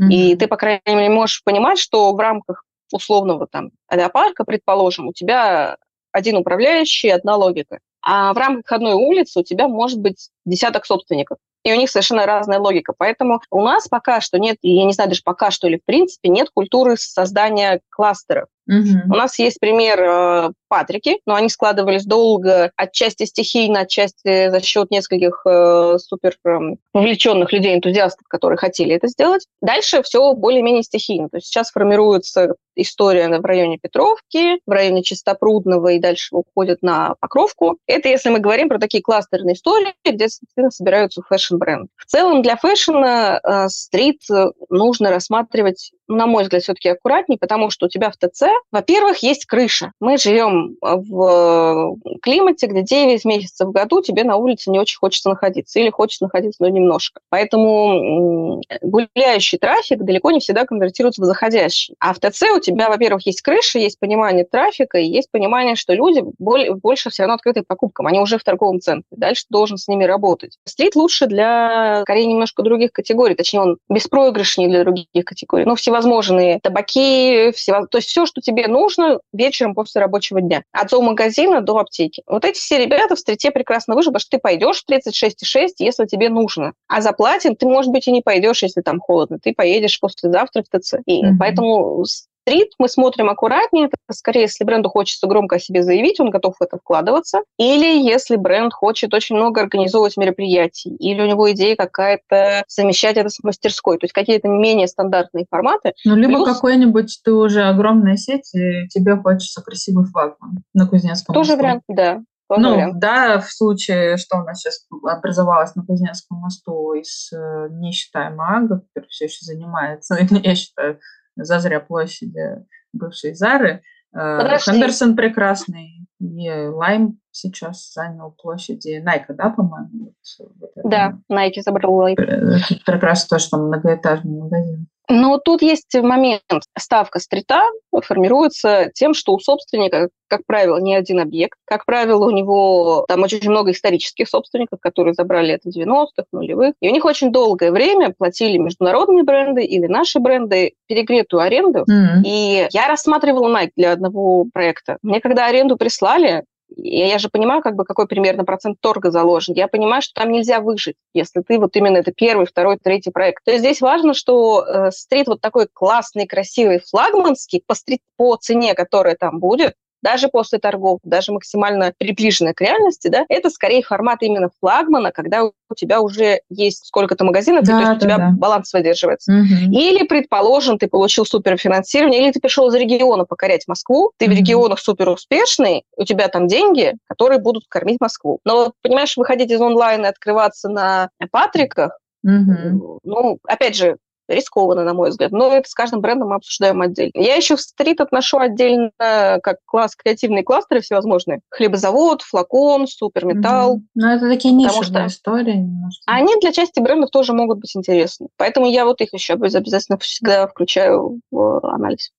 mm-hmm. 0.00 0.08
и 0.10 0.36
ты, 0.36 0.46
по 0.48 0.56
крайней 0.56 0.82
мере, 0.86 1.08
можешь 1.08 1.42
понимать, 1.44 1.78
что 1.78 2.12
в 2.12 2.18
рамках 2.18 2.64
условного 2.92 3.46
там 3.46 3.70
авиапарка, 3.90 4.44
предположим, 4.44 5.08
у 5.08 5.12
тебя 5.12 5.76
один 6.12 6.36
управляющий, 6.36 7.08
одна 7.08 7.36
логика. 7.36 7.78
А 8.02 8.32
в 8.34 8.36
рамках 8.36 8.70
одной 8.72 8.94
улицы 8.94 9.40
у 9.40 9.44
тебя 9.44 9.68
может 9.68 9.98
быть 10.00 10.28
десяток 10.44 10.86
собственников. 10.86 11.38
И 11.64 11.72
у 11.72 11.76
них 11.76 11.90
совершенно 11.90 12.26
разная 12.26 12.58
логика. 12.58 12.92
Поэтому 12.96 13.40
у 13.50 13.62
нас 13.62 13.86
пока 13.88 14.20
что 14.20 14.38
нет, 14.38 14.56
я 14.62 14.84
не 14.84 14.92
знаю 14.92 15.10
даже 15.10 15.22
пока 15.24 15.50
что 15.50 15.68
или 15.68 15.76
в 15.76 15.84
принципе, 15.84 16.28
нет 16.28 16.48
культуры 16.52 16.96
создания 16.96 17.80
кластеров. 17.88 18.48
Угу. 18.68 19.12
У 19.12 19.16
нас 19.16 19.38
есть 19.38 19.58
пример 19.58 20.00
э, 20.00 20.52
Патрики, 20.68 21.18
но 21.26 21.34
они 21.34 21.48
складывались 21.48 22.04
долго, 22.04 22.70
отчасти 22.76 23.24
стихийно, 23.24 23.80
отчасти 23.80 24.50
за 24.50 24.60
счет 24.60 24.90
нескольких 24.90 25.42
э, 25.44 25.98
супер 25.98 26.36
э, 26.44 26.58
вовлеченных 26.94 27.52
людей, 27.52 27.74
энтузиастов, 27.74 28.26
которые 28.28 28.56
хотели 28.56 28.94
это 28.94 29.08
сделать. 29.08 29.46
Дальше 29.60 30.02
все 30.02 30.32
более-менее 30.34 30.84
стихийно. 30.84 31.28
То 31.28 31.38
есть 31.38 31.48
сейчас 31.48 31.72
формируется 31.72 32.54
история 32.76 33.28
в 33.28 33.44
районе 33.44 33.78
Петровки, 33.78 34.60
в 34.64 34.70
районе 34.70 35.02
Чистопрудного 35.02 35.88
и 35.88 35.98
дальше 35.98 36.34
уходит 36.36 36.82
на 36.82 37.16
Покровку. 37.20 37.78
Это 37.86 38.08
если 38.08 38.30
мы 38.30 38.38
говорим 38.38 38.68
про 38.68 38.78
такие 38.78 39.02
кластерные 39.02 39.54
истории, 39.54 39.92
где 40.04 40.28
собираются 40.70 41.22
фэшн-бренды. 41.22 41.88
В 41.96 42.06
целом 42.06 42.42
для 42.42 42.56
фэшна 42.56 43.40
э, 43.42 43.68
street 43.68 44.22
нужно 44.68 45.10
рассматривать 45.10 45.92
на 46.12 46.26
мой 46.26 46.44
взгляд, 46.44 46.62
все-таки 46.62 46.88
аккуратнее, 46.88 47.38
потому 47.38 47.70
что 47.70 47.86
у 47.86 47.88
тебя 47.88 48.10
в 48.10 48.16
ТЦ, 48.16 48.44
во-первых, 48.70 49.18
есть 49.18 49.46
крыша. 49.46 49.92
Мы 50.00 50.18
живем 50.18 50.76
в 50.80 51.96
климате, 52.22 52.66
где 52.66 52.82
9 52.82 53.24
месяцев 53.24 53.68
в 53.68 53.72
году 53.72 54.02
тебе 54.02 54.24
на 54.24 54.36
улице 54.36 54.70
не 54.70 54.78
очень 54.78 54.98
хочется 54.98 55.30
находиться, 55.30 55.80
или 55.80 55.90
хочется 55.90 56.24
находиться, 56.24 56.62
но 56.62 56.68
немножко. 56.68 57.20
Поэтому 57.30 58.60
гуляющий 58.82 59.58
трафик 59.58 60.02
далеко 60.02 60.30
не 60.30 60.40
всегда 60.40 60.64
конвертируется 60.64 61.22
в 61.22 61.24
заходящий. 61.24 61.94
А 61.98 62.12
в 62.12 62.18
ТЦ 62.18 62.42
у 62.56 62.60
тебя, 62.60 62.88
во-первых, 62.88 63.26
есть 63.26 63.42
крыша, 63.42 63.78
есть 63.78 63.98
понимание 63.98 64.44
трафика, 64.44 64.98
и 64.98 65.06
есть 65.06 65.30
понимание, 65.30 65.76
что 65.76 65.94
люди 65.94 66.22
больше 66.38 67.10
все 67.10 67.22
равно 67.22 67.34
открыты 67.34 67.62
к 67.62 67.66
покупкам, 67.66 68.06
они 68.06 68.18
уже 68.18 68.38
в 68.38 68.44
торговом 68.44 68.80
центре. 68.80 69.04
Дальше 69.10 69.42
ты 69.42 69.48
должен 69.50 69.78
с 69.78 69.88
ними 69.88 70.04
работать. 70.04 70.21
Стрит 70.64 70.96
лучше 70.96 71.26
для, 71.26 72.02
скорее, 72.02 72.26
немножко 72.26 72.62
других 72.62 72.92
категорий, 72.92 73.34
точнее, 73.34 73.60
он 73.60 73.78
беспроигрышнее 73.88 74.68
для 74.68 74.84
других 74.84 75.24
категорий. 75.24 75.64
Ну, 75.64 75.74
всевозможные 75.74 76.60
табаки, 76.60 77.52
всевоз... 77.54 77.88
то 77.90 77.98
есть 77.98 78.08
все, 78.08 78.26
что 78.26 78.40
тебе 78.40 78.68
нужно 78.68 79.20
вечером 79.32 79.74
после 79.74 80.00
рабочего 80.00 80.40
дня. 80.40 80.62
От 80.72 80.90
зоомагазина 80.90 81.60
до 81.60 81.78
аптеки. 81.78 82.22
Вот 82.26 82.44
эти 82.44 82.58
все 82.58 82.78
ребята 82.78 83.16
в 83.16 83.18
стрите 83.18 83.50
прекрасно 83.50 83.94
выживут, 83.94 84.14
потому 84.14 84.20
что 84.20 84.30
ты 84.36 84.40
пойдешь 84.40 84.82
в 84.82 84.90
36,6, 84.90 85.68
если 85.78 86.06
тебе 86.06 86.28
нужно. 86.28 86.72
А 86.88 87.00
за 87.00 87.12
платин 87.12 87.56
ты, 87.56 87.66
может 87.66 87.90
быть, 87.90 88.06
и 88.08 88.12
не 88.12 88.22
пойдешь, 88.22 88.62
если 88.62 88.80
там 88.80 89.00
холодно. 89.00 89.38
Ты 89.42 89.54
поедешь 89.54 90.00
послезавтра 90.00 90.62
в 90.62 90.78
ТЦ. 90.78 90.94
И 91.06 91.22
mm-hmm. 91.22 91.36
поэтому 91.38 92.04
стрит, 92.42 92.70
мы 92.78 92.88
смотрим 92.88 93.30
аккуратнее. 93.30 93.86
Это 93.86 93.96
скорее, 94.12 94.42
если 94.42 94.64
бренду 94.64 94.88
хочется 94.88 95.26
громко 95.26 95.56
о 95.56 95.58
себе 95.58 95.82
заявить, 95.82 96.20
он 96.20 96.30
готов 96.30 96.56
в 96.58 96.62
это 96.62 96.76
вкладываться. 96.78 97.40
Или 97.58 98.02
если 98.02 98.36
бренд 98.36 98.72
хочет 98.72 99.14
очень 99.14 99.36
много 99.36 99.60
организовывать 99.60 100.16
мероприятий, 100.16 100.94
или 100.96 101.20
у 101.22 101.26
него 101.26 101.50
идея 101.52 101.76
какая-то 101.76 102.64
совмещать 102.66 103.16
это 103.16 103.28
с 103.28 103.42
мастерской. 103.42 103.98
То 103.98 104.04
есть 104.04 104.12
какие-то 104.12 104.48
менее 104.48 104.88
стандартные 104.88 105.46
форматы. 105.48 105.94
Ну, 106.04 106.16
либо 106.16 106.44
Плюс... 106.44 106.56
какой-нибудь 106.56 107.20
ты 107.24 107.32
уже 107.32 107.62
огромная 107.62 108.16
сеть, 108.16 108.54
и 108.54 108.88
тебе 108.88 109.16
хочется 109.16 109.62
красивый 109.62 110.06
флагман 110.06 110.62
на 110.74 110.86
Кузнецком 110.86 111.34
Тоже 111.34 111.52
мосту. 111.52 111.62
вариант, 111.62 111.82
да. 111.88 112.22
Ну, 112.54 112.74
вариант. 112.74 112.98
да, 112.98 113.40
в 113.40 113.50
случае, 113.50 114.18
что 114.18 114.38
у 114.38 114.44
нас 114.44 114.60
сейчас 114.60 114.86
образовалось 115.04 115.74
на 115.74 115.84
Кузнецком 115.84 116.38
мосту 116.38 116.92
из, 116.92 117.32
э, 117.32 117.68
не 117.70 117.92
считая 117.92 118.28
МАГа, 118.30 118.82
который 118.92 119.08
все 119.08 119.24
еще 119.24 119.38
занимается, 119.40 120.18
я 120.30 120.54
считаю, 120.54 120.98
Зазря 121.36 121.80
площади 121.80 122.64
бывшей 122.92 123.34
Зары. 123.34 123.82
Э, 124.14 124.38
Подожди. 124.38 124.72
Хендерсон 124.72 125.16
прекрасный, 125.16 126.06
и 126.20 126.50
Лайм 126.50 127.18
сейчас 127.30 127.92
занял 127.92 128.30
площади 128.30 129.00
Найка, 129.02 129.34
да, 129.34 129.50
по-моему? 129.50 130.14
Вот, 130.38 130.70
да, 130.84 131.18
Найки 131.28 131.60
забрал 131.60 131.94
Лайм. 131.94 132.16
Прекрасно 132.16 133.36
то, 133.36 133.42
что 133.42 133.56
многоэтажный 133.56 134.38
магазин. 134.38 134.88
Но 135.08 135.38
тут 135.38 135.62
есть 135.62 135.94
момент. 135.94 136.42
Ставка 136.78 137.18
стрита 137.18 137.62
формируется 138.04 138.90
тем, 138.94 139.14
что 139.14 139.34
у 139.34 139.38
собственника, 139.38 140.08
как 140.28 140.42
правило, 140.46 140.78
не 140.78 140.94
один 140.94 141.20
объект. 141.20 141.58
Как 141.64 141.84
правило, 141.84 142.24
у 142.26 142.30
него 142.30 143.04
там 143.08 143.22
очень 143.22 143.50
много 143.50 143.72
исторических 143.72 144.28
собственников, 144.28 144.80
которые 144.80 145.14
забрали 145.14 145.54
это 145.54 145.70
в 145.70 145.76
90-х, 145.76 146.24
нулевых. 146.32 146.74
И 146.80 146.88
у 146.88 146.92
них 146.92 147.04
очень 147.04 147.32
долгое 147.32 147.72
время 147.72 148.14
платили 148.16 148.56
международные 148.58 149.24
бренды 149.24 149.64
или 149.64 149.86
наши 149.86 150.20
бренды 150.20 150.72
перегретую 150.86 151.42
аренду. 151.42 151.80
Mm-hmm. 151.80 152.22
И 152.24 152.68
я 152.70 152.86
рассматривала 152.88 153.54
Nike 153.54 153.72
для 153.76 153.92
одного 153.92 154.46
проекта. 154.52 154.98
Мне 155.02 155.20
когда 155.20 155.46
аренду 155.46 155.76
прислали, 155.76 156.44
я, 156.76 157.18
же 157.18 157.28
понимаю, 157.28 157.62
как 157.62 157.76
бы 157.76 157.84
какой 157.84 158.06
примерно 158.06 158.44
процент 158.44 158.78
торга 158.80 159.10
заложен. 159.10 159.54
Я 159.54 159.68
понимаю, 159.68 160.02
что 160.02 160.14
там 160.14 160.32
нельзя 160.32 160.60
выжить, 160.60 160.96
если 161.14 161.40
ты 161.40 161.58
вот 161.58 161.76
именно 161.76 161.98
это 161.98 162.12
первый, 162.12 162.46
второй, 162.46 162.78
третий 162.82 163.10
проект. 163.10 163.44
То 163.44 163.52
есть 163.52 163.64
здесь 163.64 163.80
важно, 163.80 164.14
что 164.14 164.64
э, 164.64 164.90
стрит 164.90 165.26
вот 165.26 165.40
такой 165.40 165.68
классный, 165.72 166.26
красивый, 166.26 166.80
флагманский 166.80 167.62
по, 167.66 167.74
стрит, 167.74 168.00
по 168.16 168.36
цене, 168.36 168.74
которая 168.74 169.16
там 169.16 169.38
будет, 169.38 169.74
даже 170.02 170.28
после 170.28 170.58
торгов, 170.58 171.00
даже 171.04 171.32
максимально 171.32 171.92
приближенная 171.96 172.54
к 172.54 172.60
реальности, 172.60 173.08
да, 173.08 173.24
это 173.28 173.50
скорее 173.50 173.82
формат 173.82 174.18
именно 174.22 174.50
флагмана, 174.60 175.12
когда 175.12 175.44
у 175.44 175.52
тебя 175.76 176.00
уже 176.00 176.40
есть 176.50 176.86
сколько-то 176.86 177.24
магазинов, 177.24 177.64
да, 177.64 177.72
и 177.72 177.74
то 177.74 177.80
есть 177.80 177.90
да, 177.90 177.96
у 177.96 178.00
тебя 178.00 178.18
да. 178.18 178.30
баланс 178.36 178.72
выдерживается. 178.72 179.32
Угу. 179.32 179.72
Или, 179.72 180.06
предположим, 180.06 180.78
ты 180.78 180.88
получил 180.88 181.24
суперфинансирование, 181.24 182.22
или 182.22 182.32
ты 182.32 182.40
пришел 182.40 182.68
из 182.68 182.74
региона 182.74 183.24
покорять 183.24 183.66
Москву, 183.66 184.12
ты 184.18 184.26
угу. 184.26 184.34
в 184.34 184.36
регионах 184.36 184.78
супер 184.80 185.08
успешный, 185.08 185.84
у 185.96 186.04
тебя 186.04 186.28
там 186.28 186.46
деньги, 186.46 186.94
которые 187.08 187.40
будут 187.40 187.64
кормить 187.68 188.00
Москву. 188.00 188.40
Но, 188.44 188.72
понимаешь, 188.82 189.16
выходить 189.16 189.50
из 189.50 189.60
онлайна 189.60 190.06
и 190.06 190.08
открываться 190.08 190.68
на 190.68 191.10
Патриках, 191.30 191.98
Угу. 192.24 193.00
Ну, 193.02 193.38
опять 193.48 193.76
же, 193.76 193.96
рискованно, 194.28 194.84
на 194.84 194.94
мой 194.94 195.10
взгляд. 195.10 195.32
Но 195.32 195.52
это 195.52 195.68
с 195.68 195.74
каждым 195.74 196.00
брендом 196.00 196.28
мы 196.28 196.36
обсуждаем 196.36 196.80
отдельно. 196.80 197.12
Я 197.14 197.36
еще 197.36 197.56
в 197.56 197.60
стрит 197.60 198.00
отношу 198.00 198.38
отдельно 198.38 198.90
как 198.98 199.58
класс 199.64 199.94
креативные 199.96 200.44
кластеры 200.44 200.80
всевозможные. 200.80 201.40
Хлебозавод, 201.50 202.22
флакон, 202.22 202.86
суперметалл. 202.86 203.78
Mm-hmm. 203.78 203.82
Ну, 203.94 204.08
это 204.08 204.28
такие 204.28 204.54
нишевые 204.54 204.82
что 204.82 205.06
истории. 205.06 205.56
Немножко. 205.56 206.02
Они 206.06 206.34
для 206.40 206.52
части 206.52 206.80
брендов 206.80 207.10
тоже 207.10 207.32
могут 207.32 207.58
быть 207.58 207.74
интересны. 207.76 208.28
Поэтому 208.36 208.66
я 208.66 208.84
вот 208.84 209.00
их 209.00 209.12
еще 209.12 209.34
обязательно 209.34 209.98
всегда 209.98 210.46
включаю 210.46 211.20
в 211.30 211.60
анализ. 211.66 212.12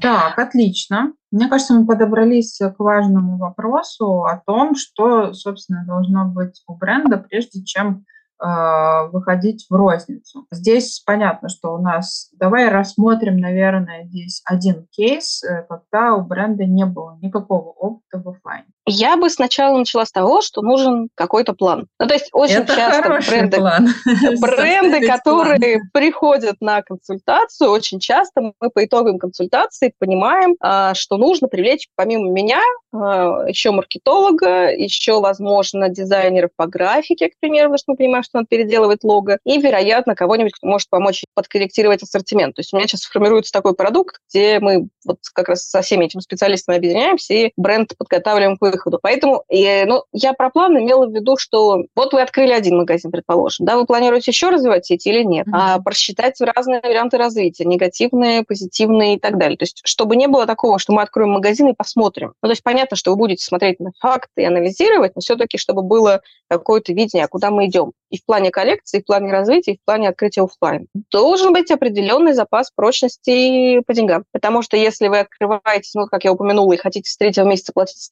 Так, 0.00 0.38
отлично. 0.38 1.14
Мне 1.32 1.48
кажется, 1.48 1.74
мы 1.74 1.86
подобрались 1.86 2.58
к 2.58 2.74
важному 2.78 3.38
вопросу 3.38 4.24
о 4.24 4.40
том, 4.46 4.74
что, 4.76 5.32
собственно, 5.32 5.84
должно 5.86 6.26
быть 6.26 6.62
у 6.66 6.76
бренда, 6.76 7.16
прежде 7.16 7.64
чем 7.64 8.04
выходить 8.38 9.66
в 9.70 9.74
розницу. 9.74 10.46
Здесь 10.50 11.02
понятно, 11.06 11.48
что 11.48 11.74
у 11.74 11.78
нас... 11.78 12.30
Давай 12.34 12.68
рассмотрим, 12.68 13.38
наверное, 13.38 14.04
здесь 14.04 14.42
один 14.44 14.86
кейс, 14.90 15.42
э, 15.42 15.62
когда 15.68 16.14
у 16.14 16.22
бренда 16.22 16.64
не 16.64 16.84
было 16.84 17.18
никакого 17.22 17.70
опыта 17.70 18.18
в 18.22 18.28
офлайне. 18.28 18.75
Я 18.88 19.16
бы 19.16 19.28
сначала 19.30 19.76
начала 19.76 20.04
с 20.04 20.12
того, 20.12 20.40
что 20.42 20.62
нужен 20.62 21.08
какой-то 21.14 21.54
план. 21.54 21.88
Ну, 21.98 22.06
то 22.06 22.14
есть 22.14 22.28
очень 22.32 22.56
Это 22.56 22.74
часто 22.76 23.18
бренды, 23.28 23.56
план. 23.56 23.88
бренды 24.40 25.06
которые 25.06 25.58
план. 25.58 25.90
приходят 25.92 26.56
на 26.60 26.82
консультацию, 26.82 27.70
очень 27.70 27.98
часто 27.98 28.52
мы 28.60 28.70
по 28.70 28.84
итогам 28.84 29.18
консультации 29.18 29.92
понимаем, 29.98 30.54
а, 30.60 30.94
что 30.94 31.16
нужно 31.16 31.48
привлечь 31.48 31.88
помимо 31.96 32.30
меня 32.30 32.60
а, 32.92 33.44
еще 33.48 33.72
маркетолога, 33.72 34.70
еще, 34.70 35.20
возможно, 35.20 35.88
дизайнеров 35.88 36.50
по 36.54 36.66
графике, 36.66 37.28
к 37.28 37.32
примеру, 37.40 37.70
потому 37.70 37.78
что 37.78 37.92
мы 37.92 37.96
понимаем, 37.96 38.22
что 38.22 38.38
надо 38.38 38.46
переделывать 38.48 39.02
лого, 39.02 39.38
и, 39.44 39.60
вероятно, 39.60 40.14
кого-нибудь, 40.14 40.52
кто 40.52 40.66
может 40.68 40.88
помочь 40.88 41.24
подкорректировать 41.34 42.04
ассортимент. 42.04 42.54
То 42.54 42.60
есть 42.60 42.72
у 42.72 42.76
меня 42.76 42.86
сейчас 42.86 43.02
формируется 43.02 43.52
такой 43.52 43.74
продукт, 43.74 44.18
где 44.30 44.60
мы 44.60 44.88
вот 45.04 45.18
как 45.34 45.48
раз 45.48 45.64
со 45.68 45.82
всеми 45.82 46.04
этими 46.04 46.20
специалистами 46.20 46.78
объединяемся 46.78 47.34
и 47.34 47.52
бренд 47.56 47.92
подготавливаем 47.98 48.56
к 48.56 48.60
выходу. 48.76 48.98
Поэтому 49.02 49.42
э, 49.48 49.86
ну, 49.86 50.04
я 50.12 50.32
про 50.32 50.50
план 50.50 50.78
имела 50.78 51.06
в 51.06 51.12
виду, 51.12 51.36
что 51.36 51.84
вот 51.94 52.12
вы 52.12 52.22
открыли 52.22 52.52
один 52.52 52.78
магазин, 52.78 53.10
предположим, 53.10 53.66
да, 53.66 53.76
вы 53.76 53.86
планируете 53.86 54.30
еще 54.30 54.50
развивать 54.50 54.86
сеть 54.86 55.06
или 55.06 55.22
нет, 55.22 55.46
mm-hmm. 55.46 55.52
а 55.52 55.80
просчитать 55.80 56.40
разные 56.40 56.80
варианты 56.80 57.16
развития, 57.16 57.64
негативные, 57.64 58.44
позитивные 58.44 59.16
и 59.16 59.18
так 59.18 59.38
далее. 59.38 59.56
То 59.56 59.64
есть 59.64 59.80
чтобы 59.84 60.16
не 60.16 60.28
было 60.28 60.46
такого, 60.46 60.78
что 60.78 60.92
мы 60.92 61.02
откроем 61.02 61.30
магазин 61.30 61.68
и 61.68 61.74
посмотрим. 61.74 62.34
Ну, 62.42 62.48
то 62.48 62.52
есть 62.52 62.62
понятно, 62.62 62.96
что 62.96 63.10
вы 63.10 63.16
будете 63.16 63.44
смотреть 63.44 63.80
на 63.80 63.90
факты 63.98 64.42
и 64.42 64.44
анализировать, 64.44 65.12
но 65.14 65.20
все-таки 65.20 65.58
чтобы 65.58 65.82
было 65.82 66.20
какое-то 66.48 66.92
видение, 66.92 67.24
а 67.24 67.28
куда 67.28 67.50
мы 67.50 67.66
идем. 67.66 67.92
И 68.10 68.18
в 68.18 68.24
плане 68.24 68.50
коллекции, 68.50 68.98
и 68.98 69.02
в 69.02 69.06
плане 69.06 69.32
развития, 69.32 69.72
и 69.72 69.78
в 69.78 69.84
плане 69.84 70.08
открытия 70.08 70.42
офлайн. 70.42 70.86
Должен 71.10 71.52
быть 71.52 71.70
определенный 71.70 72.34
запас 72.34 72.70
прочности 72.74 73.80
по 73.80 73.94
деньгам. 73.94 74.24
Потому 74.32 74.62
что 74.62 74.76
если 74.76 75.08
вы 75.08 75.20
открываетесь, 75.20 75.94
ну, 75.94 76.06
как 76.06 76.24
я 76.24 76.32
упомянула, 76.32 76.72
и 76.74 76.76
хотите 76.76 77.10
с 77.10 77.16
третьего 77.16 77.46
месяца 77.46 77.72
платить 77.72 77.98
с 77.98 78.08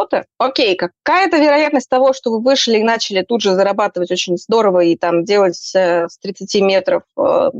товарооборота, 0.00 0.26
окей, 0.38 0.76
какая-то 0.76 1.38
вероятность 1.38 1.88
того, 1.88 2.12
что 2.12 2.30
вы 2.30 2.40
вышли 2.40 2.78
и 2.78 2.82
начали 2.82 3.22
тут 3.22 3.42
же 3.42 3.54
зарабатывать 3.54 4.10
очень 4.10 4.36
здорово 4.36 4.80
и 4.80 4.96
там 4.96 5.24
делать 5.24 5.72
э, 5.74 6.08
с 6.08 6.18
30 6.18 6.62
метров 6.62 7.02
э, 7.18 7.50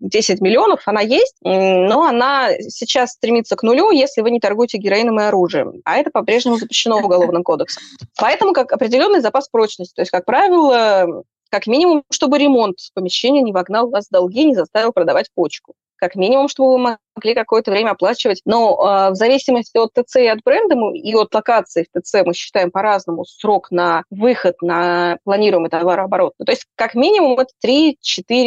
10 0.00 0.40
миллионов, 0.40 0.82
она 0.86 1.00
есть, 1.00 1.36
но 1.42 2.04
она 2.04 2.50
сейчас 2.60 3.12
стремится 3.12 3.56
к 3.56 3.62
нулю, 3.62 3.90
если 3.90 4.20
вы 4.20 4.30
не 4.30 4.40
торгуете 4.40 4.78
героином 4.78 5.20
и 5.20 5.24
оружием. 5.24 5.80
А 5.84 5.96
это 5.96 6.10
по-прежнему 6.10 6.56
запрещено 6.56 6.96
Уголовным 6.96 7.44
кодексом. 7.44 7.82
Поэтому 8.18 8.52
как 8.52 8.72
определенный 8.72 9.20
запас 9.20 9.48
прочности. 9.48 9.94
То 9.94 10.02
есть, 10.02 10.10
как 10.10 10.24
правило, 10.24 11.22
как 11.50 11.66
минимум, 11.66 12.02
чтобы 12.10 12.38
ремонт 12.38 12.76
помещения 12.94 13.42
не 13.42 13.52
вогнал 13.52 13.90
вас 13.90 14.06
в 14.06 14.10
долги, 14.10 14.44
не 14.44 14.54
заставил 14.54 14.92
продавать 14.92 15.26
почку 15.34 15.74
как 15.96 16.14
минимум, 16.14 16.48
чтобы 16.48 16.72
вы 16.74 16.98
могли 17.16 17.34
какое-то 17.34 17.70
время 17.70 17.90
оплачивать. 17.90 18.42
Но 18.44 18.74
э, 18.74 19.10
в 19.10 19.14
зависимости 19.14 19.76
от 19.76 19.92
ТЦ 19.94 20.16
и 20.16 20.26
от 20.26 20.42
бренда 20.44 20.76
и 20.94 21.14
от 21.14 21.34
локации 21.34 21.86
в 21.90 22.00
ТЦ 22.00 22.16
мы 22.24 22.34
считаем 22.34 22.70
по-разному 22.70 23.24
срок 23.24 23.70
на 23.70 24.04
выход 24.10 24.56
на 24.60 25.18
планируемый 25.24 25.70
товарооборот. 25.70 26.34
Ну, 26.38 26.44
то 26.44 26.52
есть 26.52 26.66
как 26.74 26.94
минимум 26.94 27.38
это 27.38 27.50
3-4 27.64 27.94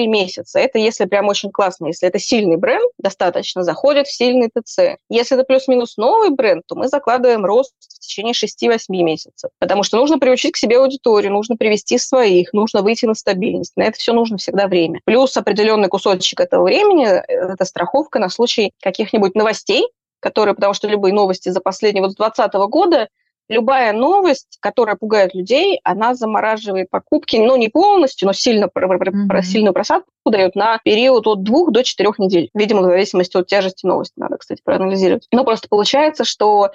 месяца. 0.07 0.59
Это 0.59 0.77
если 0.79 1.05
прям 1.05 1.27
очень 1.27 1.51
классно. 1.51 1.87
Если 1.87 2.07
это 2.07 2.19
сильный 2.19 2.57
бренд, 2.57 2.89
достаточно 2.97 3.63
заходит 3.63 4.07
в 4.07 4.15
сильный 4.15 4.49
ТЦ. 4.49 4.97
Если 5.09 5.35
это 5.35 5.45
плюс-минус 5.45 5.97
новый 5.97 6.29
бренд, 6.29 6.63
то 6.67 6.75
мы 6.75 6.87
закладываем 6.87 7.45
рост 7.45 7.73
в 7.79 7.99
течение 7.99 8.33
6-8 8.33 8.77
месяцев. 8.89 9.49
Потому 9.59 9.83
что 9.83 9.97
нужно 9.97 10.19
приучить 10.19 10.53
к 10.53 10.57
себе 10.57 10.77
аудиторию, 10.77 11.31
нужно 11.31 11.57
привести 11.57 11.97
своих, 11.97 12.53
нужно 12.53 12.81
выйти 12.81 13.05
на 13.05 13.15
стабильность. 13.15 13.75
На 13.75 13.83
это 13.83 13.97
все 13.97 14.13
нужно 14.13 14.37
всегда 14.37 14.67
время. 14.67 14.99
Плюс 15.05 15.35
определенный 15.37 15.89
кусочек 15.89 16.39
этого 16.39 16.63
времени– 16.63 17.07
это 17.27 17.65
страховка 17.65 18.19
на 18.19 18.29
случай 18.29 18.58
случай 18.59 18.73
каких-нибудь 18.81 19.35
новостей, 19.35 19.87
которые, 20.19 20.55
потому 20.55 20.73
что 20.73 20.87
любые 20.87 21.13
новости 21.13 21.49
за 21.49 21.61
последние 21.61 22.03
вот 22.03 22.11
с 22.11 22.15
2020 22.15 22.53
года, 22.69 23.07
любая 23.47 23.93
новость, 23.93 24.57
которая 24.59 24.95
пугает 24.95 25.33
людей, 25.33 25.79
она 25.83 26.13
замораживает 26.13 26.89
покупки, 26.89 27.37
ну, 27.37 27.55
не 27.55 27.69
полностью, 27.69 28.27
но 28.27 28.33
сильно, 28.33 28.65
mm-hmm. 28.65 29.41
сильную 29.41 29.73
просадку 29.73 30.11
дает 30.25 30.55
на 30.55 30.77
период 30.83 31.25
от 31.25 31.43
двух 31.43 31.71
до 31.71 31.83
четырех 31.83 32.19
недель. 32.19 32.49
Видимо, 32.53 32.81
в 32.81 32.85
зависимости 32.85 33.37
от 33.37 33.47
тяжести 33.47 33.85
новости 33.85 34.13
надо, 34.17 34.37
кстати, 34.37 34.61
проанализировать. 34.63 35.27
Но 35.31 35.43
просто 35.43 35.67
получается, 35.67 36.25
что 36.25 36.69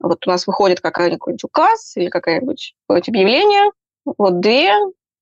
вот 0.00 0.26
у 0.26 0.30
нас 0.30 0.46
выходит 0.46 0.80
какой-нибудь 0.80 1.44
указ 1.44 1.96
или 1.96 2.08
какое-нибудь 2.08 2.74
объявление, 2.88 3.70
вот 4.06 4.40
две, 4.40 4.72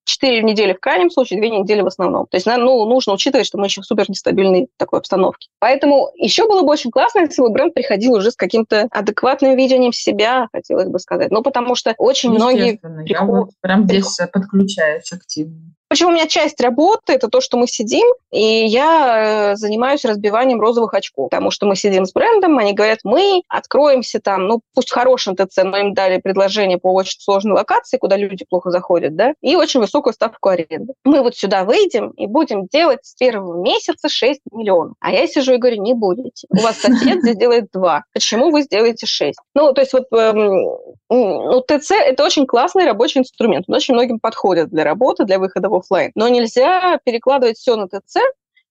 Четыре 0.05 0.43
недели 0.43 0.73
в 0.73 0.81
крайнем 0.81 1.11
случае, 1.11 1.39
две 1.41 1.51
недели 1.51 1.81
в 1.81 1.87
основном. 1.87 2.27
То 2.27 2.37
есть 2.37 2.47
ну, 2.47 2.85
нужно 2.87 3.13
учитывать, 3.13 3.47
что 3.47 3.59
мы 3.59 3.67
еще 3.67 3.83
в 3.83 3.87
супер 3.87 4.09
нестабильной 4.09 4.69
такой 4.77 4.99
обстановке. 4.99 5.49
Поэтому 5.61 6.11
еще 6.17 6.49
было 6.49 6.63
бы 6.63 6.73
очень 6.73 6.91
классно, 6.91 7.21
если 7.21 7.43
бы 7.43 7.51
бренд 7.51 7.75
приходил 7.75 8.15
уже 8.15 8.31
с 8.31 8.37
каким-то 8.37 8.89
адекватным 8.91 9.57
видением 9.57 9.93
себя, 9.93 10.49
хотелось 10.53 10.89
бы 10.89 10.99
сказать. 10.99 11.31
Ну, 11.31 11.43
потому 11.43 11.75
что 11.75 11.95
очень 11.99 12.31
многие... 12.31 12.81
Я 13.07 13.25
вот 13.25 13.51
прям 13.61 13.85
здесь 13.85 14.19
подключаюсь 14.33 15.13
активно. 15.13 15.73
Почему 15.93 16.09
у 16.09 16.13
меня 16.15 16.27
часть 16.27 16.59
работы– 16.63 17.01
это 17.13 17.29
то, 17.29 17.43
что 17.43 17.59
мы 17.59 17.67
сидим, 17.67 18.07
и 18.31 18.65
я 18.65 19.51
э, 19.53 19.57
занимаюсь 19.57 20.07
разбиванием 20.07 20.59
розовых 20.59 20.95
очков, 20.95 21.29
потому 21.29 21.51
что 21.51 21.67
мы 21.67 21.77
сидим 21.77 22.07
с 22.07 22.15
брендом, 22.15 22.57
они 22.57 22.73
говорят, 22.73 23.01
мы 23.05 23.43
откроемся 23.47 24.19
там, 24.19 24.47
ну, 24.47 24.63
пусть 24.75 24.91
в 24.91 25.35
ТЦ, 25.35 25.59
но 25.65 25.77
им 25.77 25.93
дали 25.93 26.19
предложение 26.19 26.79
по 26.79 26.95
очень 26.95 27.21
сложной 27.21 27.57
локации, 27.57 27.99
куда 27.99 28.17
люди 28.17 28.47
плохо 28.49 28.71
заходят, 28.71 29.17
да, 29.17 29.35
и 29.43 29.55
очень 29.55 29.81
высокую 29.81 30.15
ставку 30.15 30.49
аренды. 30.49 30.95
Мы 31.05 31.21
вот 31.21 31.37
сюда 31.37 31.65
выйдем 31.65 32.09
и 32.13 32.27
будем 32.27 32.69
делать 32.69 33.01
с 33.03 33.15
первого 33.15 33.63
месяца 33.63 34.09
6 34.09 34.41
миллионов. 34.51 34.95
А 34.99 35.13
я 35.13 35.27
сижу 35.27 35.53
и 35.53 35.59
говорю, 35.59 35.83
не 35.83 35.93
будете. 35.93 36.47
У 36.49 36.63
вас 36.63 36.79
сосед 36.79 37.21
здесь 37.21 37.37
делает 37.37 37.67
2. 37.71 38.05
Почему 38.15 38.51
вы 38.51 38.63
сделаете 38.63 39.05
6? 39.05 39.39
Ну, 39.55 39.75
то 39.75 39.83
есть 39.83 39.93
вот 39.93 40.05
эм, 40.11 40.79
ну, 41.11 41.61
ТЦ– 41.61 41.91
это 41.91 42.25
очень 42.25 42.47
классный 42.47 42.87
рабочий 42.87 43.21
инструмент. 43.21 43.67
Он 43.69 43.75
очень 43.75 43.93
многим 43.93 44.19
подходит 44.19 44.71
для 44.71 44.85
работы, 44.85 45.27
для 45.27 45.39
выхода 45.39 45.69
в 45.69 45.82
офлайн. 45.83 46.13
Но 46.15 46.29
нельзя 46.29 46.99
перекладывать 47.05 47.59
все 47.59 47.77
на 47.77 47.87
ТЦ, 47.87 48.17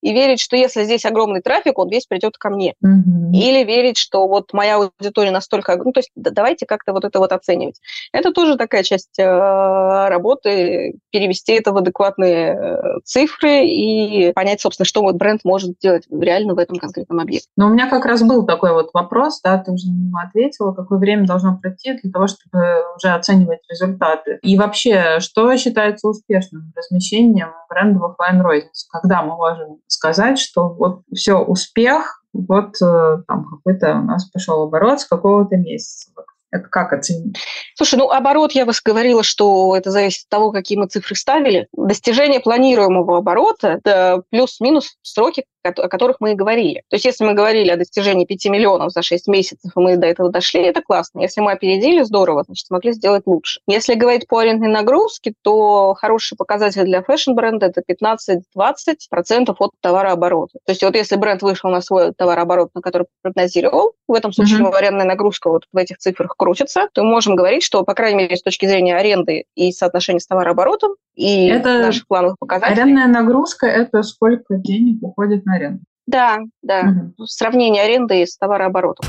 и 0.02 0.14
верить, 0.14 0.40
что 0.40 0.56
если 0.56 0.84
здесь 0.84 1.06
огромный 1.06 1.42
трафик, 1.42 1.78
он 1.78 1.90
весь 1.90 2.06
придет 2.06 2.38
ко 2.38 2.50
мне. 2.50 2.74
Mm-hmm. 2.84 3.32
Или 3.34 3.64
верить, 3.64 3.98
что 3.98 4.28
вот 4.28 4.54
моя 4.54 4.76
аудитория 4.76 5.32
настолько... 5.32 5.76
Ну, 5.78 5.92
то 5.92 6.00
есть 6.00 6.12
давайте 6.16 6.66
как-то 6.66 6.94
вот 6.94 7.06
это 7.06 7.20
вот 7.20 7.32
оценивать. 7.32 7.80
Это 8.12 8.32
тоже 8.32 8.58
такая 8.58 8.84
часть 8.84 9.20
э, 9.20 9.24
работы, 9.24 10.96
перевести 11.12 11.54
это 11.54 11.72
в 11.72 11.78
адекватные 11.78 12.54
э, 12.54 12.82
цифры 13.04 13.66
и 13.66 14.32
понять, 14.34 14.62
собственно, 14.62 14.86
что 14.86 15.02
вот 15.02 15.16
бренд 15.16 15.42
может 15.44 15.72
сделать 15.78 16.04
реально 16.12 16.56
в 16.56 16.60
этом 16.60 16.78
конкретном 16.78 17.20
объекте. 17.20 17.48
Но 17.58 17.68
у 17.68 17.70
меня 17.70 17.90
как 17.90 18.06
раз 18.06 18.24
был 18.24 18.46
такой 18.46 18.74
вот 18.74 18.90
вопрос, 18.94 19.42
да, 19.44 19.58
ты 19.58 19.72
уже 19.72 19.88
ответила, 20.24 20.74
какое 20.74 21.00
время 21.00 21.26
должно 21.26 21.58
пройти 21.58 21.94
для 21.94 22.12
того, 22.12 22.28
чтобы 22.28 22.84
уже 22.96 23.10
оценивать 23.10 23.60
результаты. 23.70 24.40
И 24.42 24.58
вообще, 24.58 25.20
что 25.20 25.56
считается 25.58 26.08
успешным 26.08 26.74
размещением 26.76 27.50
офлайн 27.70 28.42
рознице 28.42 28.88
Когда 28.92 29.24
мы 29.24 29.36
можем 29.36 29.78
сказать, 29.92 30.40
что 30.40 30.70
вот 30.70 31.02
все, 31.14 31.38
успех, 31.40 32.24
вот 32.34 32.82
э, 32.82 33.24
там 33.28 33.46
какой-то 33.46 34.00
у 34.00 34.04
нас 34.04 34.30
пошел 34.30 34.64
оборот 34.64 35.02
с 35.02 35.06
какого-то 35.06 35.58
месяца. 35.58 36.12
Это 36.52 36.68
как 36.68 36.94
оценить? 36.94 37.38
Слушай, 37.76 37.96
ну 37.96 38.12
оборот, 38.12 38.52
я 38.52 38.66
вас 38.66 38.82
говорила, 38.82 39.24
что 39.24 39.76
это 39.76 39.90
зависит 39.90 40.26
от 40.26 40.30
того, 40.30 40.52
какие 40.52 40.78
мы 40.78 40.88
цифры 40.88 41.16
ставили. 41.16 41.68
Достижение 41.74 42.40
планируемого 42.42 43.18
оборота– 43.18 43.80
плюс-минус 44.32 44.98
сроки, 45.02 45.46
о 45.64 45.88
которых 45.88 46.18
мы 46.20 46.32
и 46.32 46.36
говорили. 46.36 46.84
То 46.90 46.96
есть 46.96 47.06
если 47.06 47.24
мы 47.24 47.34
говорили 47.34 47.70
о 47.70 47.78
достижении 47.78 48.26
5 48.26 48.46
миллионов 48.46 48.92
за 48.92 49.02
6 49.02 49.28
месяцев, 49.28 49.72
и 49.76 49.80
мы 49.80 49.96
до 49.96 50.08
этого 50.08 50.30
дошли, 50.30 50.64
это 50.64 50.82
классно. 50.82 51.22
Если 51.22 51.40
мы 51.40 51.52
опередили, 51.52 52.02
здорово, 52.02 52.44
значит, 52.44 52.66
смогли 52.66 52.92
сделать 52.94 53.24
лучше. 53.26 53.62
Если 53.68 53.94
говорить 53.94 54.28
по 54.28 54.40
арендной 54.40 54.70
нагрузке, 54.70 55.34
то 55.44 55.94
хороший 55.94 56.36
показатель 56.36 56.84
для 56.84 57.02
фэшн-бренда– 57.04 57.66
это 57.68 57.82
15-20% 57.90 59.56
от 59.58 59.72
товарооборота. 59.82 60.60
То 60.66 60.72
есть 60.72 60.84
вот 60.84 60.96
если 60.96 61.16
бренд 61.16 61.42
вышел 61.44 61.70
на 61.70 61.82
свой 61.82 62.12
товарооборот, 62.14 62.72
на 62.74 62.82
который 62.82 63.08
прогнозировал, 63.22 63.94
в 64.08 64.14
этом 64.14 64.34
случае 64.34 64.60
mm-hmm. 64.60 64.74
арендная 64.74 65.06
нагрузка 65.06 65.50
вот 65.50 65.66
в 65.72 65.78
этих 65.78 66.00
цифрах 66.00 66.36
крутится, 66.42 66.90
то 66.92 67.04
мы 67.04 67.12
можем 67.12 67.36
говорить, 67.36 67.62
что, 67.62 67.84
по 67.84 67.94
крайней 67.94 68.24
мере, 68.24 68.36
с 68.36 68.42
точки 68.42 68.66
зрения 68.66 68.98
аренды 68.98 69.46
и 69.54 69.72
соотношения 69.72 70.20
с 70.20 70.26
товарооборотом 70.26 70.96
и 71.14 71.46
это 71.48 71.84
наших 71.84 72.08
плановых 72.08 72.40
показателей. 72.40 72.82
Арендная 72.82 73.06
нагрузка– 73.06 73.68
это 73.68 74.02
сколько 74.02 74.56
денег 74.56 75.04
уходит 75.04 75.46
на 75.46 75.54
аренду? 75.54 75.82
Да, 76.08 76.40
да. 76.64 77.14
Угу. 77.16 77.28
Сравнение 77.28 77.84
аренды 77.84 78.26
с 78.26 78.36
товарооборотом. 78.38 79.06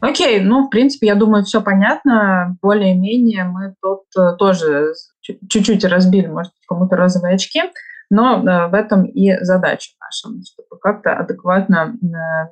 Окей, 0.00 0.38
ну, 0.38 0.68
в 0.68 0.70
принципе, 0.70 1.08
я 1.08 1.16
думаю, 1.16 1.42
все 1.42 1.60
понятно. 1.60 2.56
Более-менее 2.62 3.42
мы 3.42 3.74
тут 3.82 4.02
э, 4.16 4.36
тоже 4.38 4.92
чуть-чуть 5.20 5.84
разбили, 5.84 6.28
может, 6.28 6.52
кому-то 6.68 6.94
розовые 6.94 7.34
очки, 7.34 7.60
но 8.10 8.38
э, 8.38 8.68
в 8.68 8.74
этом 8.74 9.04
и 9.04 9.36
задача 9.42 9.92
наша, 10.00 10.34
чтобы 10.44 10.80
как-то 10.80 11.14
адекватно 11.14 11.96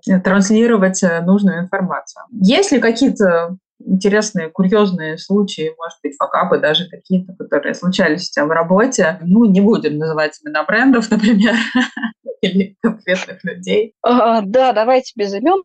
э, 0.08 0.20
транслировать 0.20 1.02
нужную 1.22 1.60
информацию. 1.60 2.24
Есть 2.30 2.72
ли 2.72 2.80
какие-то 2.80 3.56
интересные, 3.84 4.48
курьезные 4.48 5.18
случаи, 5.18 5.72
может 5.76 5.98
быть, 6.02 6.16
факапы 6.16 6.58
даже 6.58 6.88
какие-то, 6.88 7.34
которые 7.34 7.74
случались 7.74 8.28
у 8.28 8.32
тебя 8.32 8.46
в 8.46 8.50
работе. 8.50 9.18
Ну, 9.22 9.44
не 9.44 9.60
будем 9.60 9.98
называть 9.98 10.38
имена 10.42 10.64
брендов, 10.64 11.10
например, 11.10 11.54
или 12.46 12.76
конкретных 12.82 13.44
людей. 13.44 13.92
А, 14.02 14.40
да, 14.42 14.72
давайте 14.72 15.12
без 15.16 15.34
имен. 15.34 15.62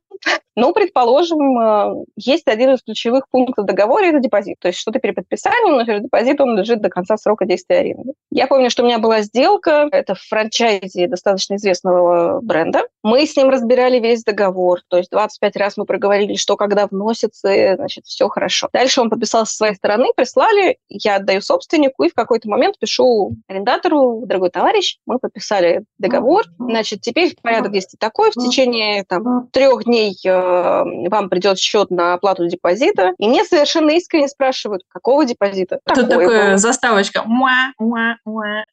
Ну, 0.56 0.74
предположим, 0.74 1.60
э, 1.60 2.06
есть 2.18 2.48
один 2.48 2.72
из 2.72 2.84
ключевых 2.84 3.30
пунктов 3.30 3.66
договора– 3.66 4.06
это 4.08 4.20
депозит. 4.20 4.58
То 4.60 4.68
есть 4.68 4.80
что-то 4.80 5.00
переподписание, 5.00 5.74
но 5.74 6.00
депозит 6.00 6.42
он 6.42 6.58
лежит 6.58 6.82
до 6.82 6.90
конца 6.90 7.16
срока 7.16 7.46
действия 7.46 7.78
аренды. 7.78 8.14
Я 8.32 8.48
помню, 8.48 8.70
что 8.70 8.84
у 8.84 8.86
меня 8.86 9.00
была 9.00 9.22
сделка, 9.22 9.88
это 9.92 10.14
в 10.14 10.20
франчайзе 10.20 11.08
достаточно 11.08 11.56
известного 11.56 12.42
бренда. 12.42 12.84
Мы 13.02 13.26
с 13.26 13.36
ним 13.38 13.50
разбирали 13.50 14.00
весь 14.00 14.24
договор, 14.24 14.82
то 14.90 14.98
есть 14.98 15.10
25 15.12 15.56
раз 15.56 15.78
мы 15.78 15.86
проговорили, 15.86 16.36
что 16.36 16.58
когда 16.58 16.86
вносится, 16.86 17.76
значит, 17.78 18.06
все 18.06 18.28
хорошо. 18.28 18.68
Дальше 18.74 19.00
он 19.00 19.10
подписал 19.10 19.46
со 19.46 19.56
своей 19.56 19.76
стороны, 19.76 20.08
прислали, 20.16 20.78
я 20.90 21.16
отдаю 21.16 21.42
собственнику, 21.42 22.04
и 22.04 22.10
в 22.10 22.14
какой-то 22.14 22.50
момент 22.50 22.78
пишу 22.78 23.36
арендатору, 23.48 24.24
дорогой 24.26 24.50
товарищ, 24.50 24.98
мы 25.06 25.18
подписали 25.18 25.86
договор, 25.98 26.44
значит, 26.72 27.02
теперь 27.02 27.36
порядок 27.42 27.72
действий 27.72 27.98
такой, 28.00 28.32
в 28.32 28.34
течение 28.34 29.04
там, 29.04 29.48
трех 29.52 29.86
дней 29.86 30.18
э, 30.26 30.30
вам 30.30 31.30
придет 31.30 31.60
счет 31.60 31.92
на 31.92 32.14
оплату 32.14 32.48
депозита, 32.48 33.14
и 33.18 33.28
мне 33.28 33.44
совершенно 33.44 33.92
искренне 33.92 34.28
спрашивают, 34.28 34.84
какого 34.88 35.26
депозита? 35.26 35.80
Тут 35.86 36.10
такая 36.10 36.58
заставочка. 36.58 37.24
Муа, 37.26 37.74
муа, 37.80 38.18
муа. 38.26 38.66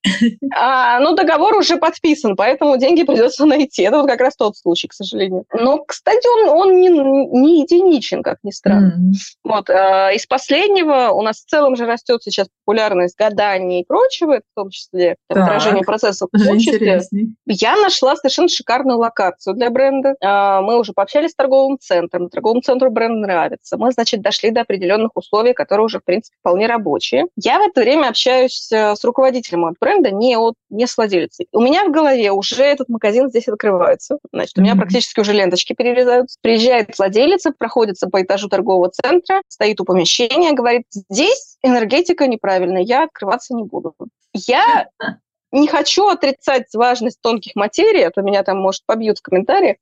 А, 0.54 1.00
ну, 1.00 1.14
договор 1.14 1.56
уже 1.56 1.76
подписан, 1.76 2.36
поэтому 2.36 2.76
деньги 2.78 3.02
придется 3.04 3.44
найти. 3.44 3.82
Это 3.82 3.98
вот 3.98 4.08
как 4.08 4.20
раз 4.20 4.36
тот 4.36 4.56
случай, 4.56 4.88
к 4.88 4.92
сожалению. 4.92 5.44
Но, 5.52 5.84
кстати, 5.84 6.26
он, 6.26 6.48
он 6.48 6.80
не, 6.80 6.88
не 6.88 7.62
единичен, 7.62 8.22
как 8.22 8.38
ни 8.42 8.50
странно. 8.50 8.94
Mm. 8.98 9.12
Вот, 9.44 9.70
э, 9.70 10.14
из 10.14 10.26
последнего 10.26 11.10
у 11.10 11.22
нас 11.22 11.38
в 11.38 11.46
целом 11.46 11.76
же 11.76 11.86
растет 11.86 12.22
сейчас 12.22 12.48
популярность 12.64 13.16
гаданий 13.16 13.80
и 13.80 13.84
прочего, 13.84 14.36
в 14.38 14.54
том 14.54 14.70
числе 14.70 15.16
так. 15.28 15.42
отражение 15.42 15.84
процессов 15.84 16.28
в 16.32 16.38
творчестве. 16.38 17.02
Я 17.46 17.76
нашла 17.80 18.16
совершенно 18.16 18.48
шикарную 18.48 18.98
локацию 18.98 19.54
для 19.54 19.70
бренда. 19.70 20.14
Э, 20.20 20.60
мы 20.60 20.78
уже 20.78 20.92
пообщались 20.92 21.30
с 21.30 21.34
торговым 21.34 21.78
центром. 21.78 22.28
Торговому 22.28 22.60
центру 22.60 22.90
бренд 22.90 23.18
нравится. 23.18 23.76
Мы, 23.76 23.92
значит, 23.92 24.22
дошли 24.22 24.50
до 24.50 24.62
определенных 24.62 25.10
условий, 25.14 25.54
которые 25.54 25.86
уже, 25.86 26.00
в 26.00 26.04
принципе, 26.04 26.36
вполне 26.40 26.66
рабочие. 26.66 27.26
Я 27.36 27.58
в 27.58 27.62
это 27.62 27.80
время 27.80 28.08
общаюсь 28.08 28.70
э, 28.72 28.94
с 28.94 29.04
руководителем 29.04 29.66
от 29.66 29.74
бренда, 29.80 30.10
не, 30.10 30.36
от, 30.36 30.54
не 30.70 30.86
с 30.86 30.96
владельцей. 30.96 31.48
У 31.52 31.60
меня 31.60 31.84
в 31.84 31.90
голове 31.90 32.32
уже 32.32 32.62
этот 32.62 32.88
магазин 32.88 33.28
здесь 33.28 33.48
открывается. 33.48 34.18
Значит, 34.32 34.58
у 34.58 34.62
меня 34.62 34.72
mm-hmm. 34.72 34.78
практически 34.78 35.20
уже 35.20 35.32
ленточки 35.32 35.72
перерезаются. 35.72 36.38
Приезжает 36.40 36.96
владелец, 36.98 37.44
проходится 37.58 38.08
по 38.08 38.22
этажу 38.22 38.48
торгового 38.48 38.90
центра, 38.90 39.42
стоит 39.48 39.80
у 39.80 39.84
помещения, 39.84 40.52
говорит, 40.52 40.84
здесь 40.90 41.56
энергетика 41.62 42.26
неправильная, 42.26 42.82
я 42.82 43.04
открываться 43.04 43.54
не 43.54 43.64
буду. 43.64 43.94
Я 44.34 44.88
не 45.52 45.68
хочу 45.68 46.08
отрицать 46.08 46.74
важность 46.74 47.20
тонких 47.20 47.54
материй, 47.56 48.06
а 48.06 48.10
то 48.10 48.22
меня 48.22 48.42
там, 48.42 48.58
может, 48.58 48.82
побьют 48.86 49.18
в 49.18 49.22
комментариях, 49.22 49.76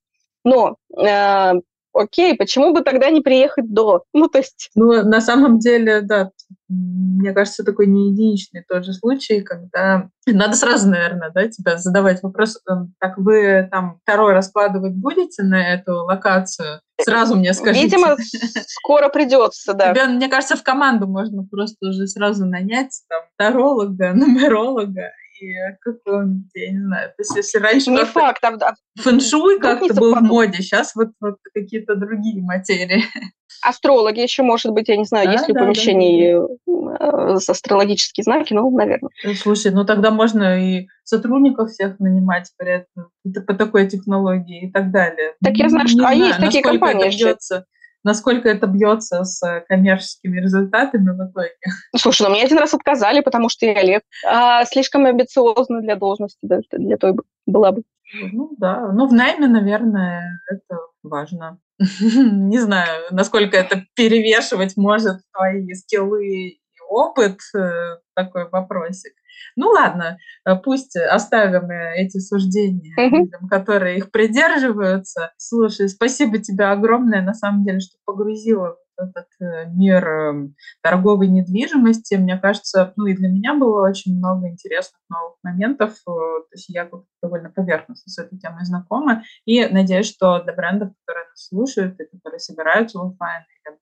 но 0.44 0.76
э, 0.96 1.54
окей, 1.92 2.36
почему 2.36 2.72
бы 2.72 2.82
тогда 2.82 3.10
не 3.10 3.20
приехать 3.20 3.72
до? 3.72 4.04
Ну, 4.12 4.28
то 4.28 4.38
есть... 4.38 4.70
Ну, 4.74 5.02
на 5.04 5.20
самом 5.20 5.58
деле, 5.58 6.00
да, 6.00 6.30
мне 6.68 7.32
кажется, 7.32 7.64
такой 7.64 7.86
не 7.86 8.10
единичный 8.10 8.64
тот 8.66 8.84
же 8.84 8.92
случай, 8.92 9.40
когда 9.40 10.08
надо 10.26 10.56
сразу, 10.56 10.88
наверное, 10.88 11.30
да, 11.30 11.48
тебя 11.48 11.76
задавать 11.76 12.22
вопрос, 12.22 12.58
эм, 12.68 12.94
так 12.98 13.18
вы 13.18 13.68
там 13.70 13.98
второй 14.02 14.32
раскладывать 14.32 14.94
будете 14.94 15.42
на 15.42 15.74
эту 15.74 16.04
локацию? 16.04 16.80
Сразу 17.00 17.36
мне 17.36 17.52
скажите. 17.52 17.84
Видимо, 17.84 18.16
скоро 18.66 19.08
придется, 19.10 19.74
да. 19.74 19.92
Тебя, 19.92 20.06
мне 20.06 20.28
кажется, 20.28 20.56
в 20.56 20.62
команду 20.62 21.06
можно 21.06 21.44
просто 21.44 21.88
уже 21.88 22.06
сразу 22.06 22.46
нанять 22.46 23.02
там 23.08 23.22
таролога, 23.36 24.12
нумеролога 24.14 25.12
какого-нибудь, 25.80 26.50
я 26.54 26.72
не 26.72 26.80
знаю, 26.80 27.08
то 27.10 27.14
есть 27.18 27.36
если 27.36 27.58
раньше 27.58 27.90
не 27.90 28.04
факт, 28.04 28.44
а, 28.44 28.48
а 28.48 28.74
фэншуй 29.00 29.60
как-то 29.60 29.94
был 29.94 30.14
в 30.14 30.22
моде, 30.22 30.62
сейчас 30.62 30.94
вот, 30.94 31.08
вот 31.20 31.36
какие-то 31.54 31.96
другие 31.96 32.42
материи. 32.42 33.04
Астрологи 33.62 34.20
еще, 34.20 34.42
может 34.42 34.72
быть, 34.72 34.88
я 34.88 34.96
не 34.96 35.04
знаю, 35.04 35.26
да, 35.26 35.32
есть 35.32 35.48
ли 35.48 35.54
да, 35.54 35.60
у 35.60 35.64
помещений 35.64 36.34
да. 36.66 36.76
Э, 36.98 37.34
астрологические 37.34 38.24
знаки, 38.24 38.52
ну, 38.52 38.70
наверное. 38.70 39.10
Слушай, 39.36 39.72
ну 39.72 39.84
тогда 39.84 40.10
можно 40.10 40.62
и 40.62 40.88
сотрудников 41.04 41.70
всех 41.70 41.98
нанимать 41.98 42.50
порядка, 42.56 43.08
по 43.46 43.54
такой 43.54 43.88
технологии 43.88 44.68
и 44.68 44.70
так 44.70 44.90
далее. 44.90 45.34
Так 45.42 45.56
я 45.56 45.68
знаю, 45.68 45.88
что 45.88 46.06
а 46.06 46.14
есть 46.14 46.38
такие 46.38 46.62
компании. 46.62 47.30
Это 47.30 47.66
насколько 48.06 48.48
это 48.48 48.68
бьется 48.68 49.24
с 49.24 49.64
коммерческими 49.68 50.40
результатами 50.40 51.10
в 51.10 51.28
итоге. 51.28 51.56
Слушай, 51.96 52.22
ну 52.22 52.30
мне 52.30 52.44
один 52.44 52.58
раз 52.58 52.72
отказали, 52.72 53.20
потому 53.20 53.48
что 53.48 53.66
я 53.66 53.82
лет 53.82 54.02
а, 54.24 54.64
слишком 54.64 55.06
амбициозна 55.06 55.80
для 55.82 55.96
должности, 55.96 56.38
да, 56.40 56.60
для 56.70 56.96
той 56.96 57.14
была 57.46 57.72
бы. 57.72 57.82
Ну 58.32 58.54
да, 58.58 58.92
ну 58.92 59.08
в 59.08 59.12
найме, 59.12 59.48
наверное, 59.48 60.40
это 60.48 60.78
важно. 61.02 61.58
Не 62.00 62.60
знаю, 62.60 63.06
насколько 63.10 63.56
это 63.56 63.84
перевешивать 63.96 64.76
может 64.76 65.16
твои 65.32 65.74
скиллы 65.74 66.26
и 66.26 66.60
опыт, 66.88 67.40
э, 67.56 67.96
такой 68.14 68.48
вопросик. 68.48 69.14
Ну 69.56 69.68
ладно, 69.68 70.18
э, 70.44 70.56
пусть 70.56 70.96
оставим 70.96 71.70
эти 71.70 72.18
суждения 72.18 72.94
людям, 72.96 73.48
которые 73.48 73.98
их 73.98 74.10
придерживаются. 74.10 75.32
Слушай, 75.36 75.88
спасибо 75.88 76.38
тебе 76.38 76.66
огромное, 76.66 77.22
на 77.22 77.34
самом 77.34 77.64
деле, 77.64 77.80
что 77.80 77.96
погрузила 78.04 78.76
этот 78.98 79.26
э, 79.40 79.66
мир 79.66 80.06
эм, 80.08 80.54
торговой 80.82 81.28
недвижимости. 81.28 82.14
Мне 82.14 82.38
кажется, 82.38 82.92
ну 82.96 83.06
и 83.06 83.14
для 83.14 83.28
меня 83.28 83.54
было 83.54 83.88
очень 83.88 84.16
много 84.16 84.48
интересных 84.48 85.00
новых 85.08 85.36
моментов. 85.42 85.92
Э, 85.92 86.04
то 86.06 86.48
есть 86.52 86.68
я 86.68 86.88
довольно 87.22 87.50
поверхностно 87.50 88.10
с 88.10 88.18
этой 88.18 88.38
темой 88.38 88.64
знакома. 88.64 89.22
И 89.44 89.66
надеюсь, 89.66 90.08
что 90.08 90.42
для 90.42 90.52
брендов, 90.54 90.92
которые 91.04 91.28
нас 91.28 91.46
слушают 91.46 92.00
и 92.00 92.04
которые 92.04 92.40
собираются 92.40 92.98
в 92.98 93.02
офлайн 93.02 93.42
или 93.42 93.56
Э, 93.66 93.76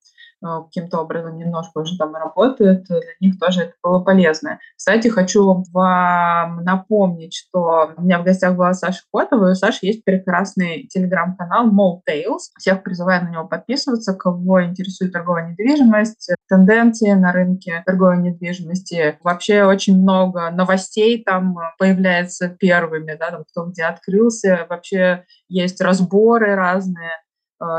каким-то 0.45 1.01
образом 1.01 1.37
немножко 1.37 1.79
уже 1.79 1.97
там 1.97 2.15
работают, 2.15 2.85
для 2.85 3.01
них 3.21 3.39
тоже 3.39 3.63
это 3.63 3.73
было 3.83 4.01
полезно. 4.01 4.59
Кстати, 4.77 5.09
хочу 5.09 5.65
вам 5.73 6.65
напомнить, 6.65 7.35
что 7.35 7.93
у 7.97 8.03
меня 8.03 8.19
в 8.19 8.25
гостях 8.25 8.57
была 8.57 8.75
Саша 8.75 9.01
Котова, 9.13 9.49
и 9.49 9.53
у 9.53 9.55
Саши 9.55 9.87
есть 9.87 10.05
прекрасный 10.05 10.87
телеграм-канал 10.89 11.69
Mall 11.69 12.01
Tales. 12.09 12.51
Всех 12.59 12.83
призываю 12.83 13.25
на 13.25 13.31
него 13.31 13.45
подписываться, 13.47 14.15
кого 14.15 14.65
интересует 14.65 15.13
торговая 15.13 15.51
недвижимость, 15.51 16.31
тенденции 16.49 17.13
на 17.13 17.33
рынке 17.33 17.83
торговой 17.87 18.19
недвижимости. 18.19 19.19
Вообще 19.23 19.65
очень 19.65 20.01
много 20.01 20.51
новостей 20.51 21.23
там 21.25 21.57
появляется 21.79 22.49
первыми, 22.49 23.17
да, 23.19 23.31
там 23.31 23.45
кто 23.45 23.67
где 23.67 23.85
открылся. 23.85 24.67
Вообще 24.69 25.25
есть 25.49 25.81
разборы 25.81 26.55
разные 26.55 27.11
Э, 27.15 27.24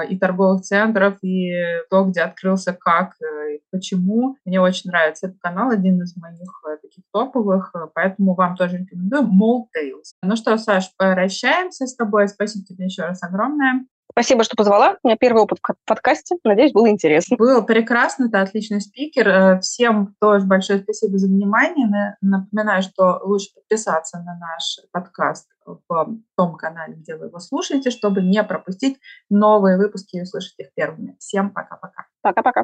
и 0.09 0.17
торговых 0.17 0.61
центров, 0.61 1.17
и 1.21 1.51
то, 1.89 2.05
где 2.05 2.21
открылся 2.21 2.73
как 2.73 3.13
э, 3.21 3.55
и 3.55 3.61
почему. 3.71 4.37
Мне 4.45 4.61
очень 4.61 4.89
нравится 4.89 5.27
этот 5.27 5.39
канал, 5.39 5.69
один 5.69 6.01
из 6.01 6.15
моих 6.17 6.49
э, 6.67 6.77
таких 6.81 7.03
топовых, 7.11 7.73
поэтому 7.93 8.35
вам 8.35 8.55
тоже 8.55 8.77
рекомендую. 8.77 9.23
Mall 9.23 9.65
Tales. 9.75 10.13
Ну 10.23 10.35
что, 10.35 10.57
Саш, 10.57 10.91
прощаемся 10.97 11.87
с 11.87 11.95
тобой. 11.95 12.27
Спасибо 12.27 12.65
тебе 12.65 12.85
еще 12.85 13.03
раз 13.03 13.21
огромное. 13.23 13.85
Спасибо, 14.17 14.45
что 14.45 14.55
позвала. 14.55 14.95
У 15.03 15.09
меня 15.09 15.17
первый 15.19 15.43
опыт 15.43 15.59
в 15.61 15.75
подкасте. 15.85 16.37
Надеюсь, 16.45 16.71
было 16.71 16.89
интересно. 16.89 17.35
Было 17.35 17.59
прекрасно. 17.59 18.31
Ты 18.31 18.37
отличный 18.37 18.79
спикер. 18.79 19.59
Всем 19.59 20.15
тоже 20.21 20.45
большое 20.45 20.79
спасибо 20.79 21.17
за 21.17 21.27
внимание. 21.27 22.15
Напоминаю, 22.21 22.81
что 22.81 23.19
лучше 23.25 23.53
подписаться 23.53 24.19
на 24.19 24.37
наш 24.39 24.79
подкаст 24.93 25.49
в 25.65 26.17
том 26.37 26.55
канале, 26.55 26.93
где 26.93 27.17
вы 27.17 27.25
его 27.25 27.39
слушаете, 27.39 27.91
чтобы 27.91 28.21
не 28.21 28.41
пропустить 28.41 28.99
новые 29.29 29.77
выпуски 29.77 30.15
и 30.15 30.21
услышать 30.21 30.55
их 30.59 30.67
первыми. 30.73 31.17
Всем 31.19 31.49
пока-пока. 31.49 32.05
Пока-пока. 32.21 32.63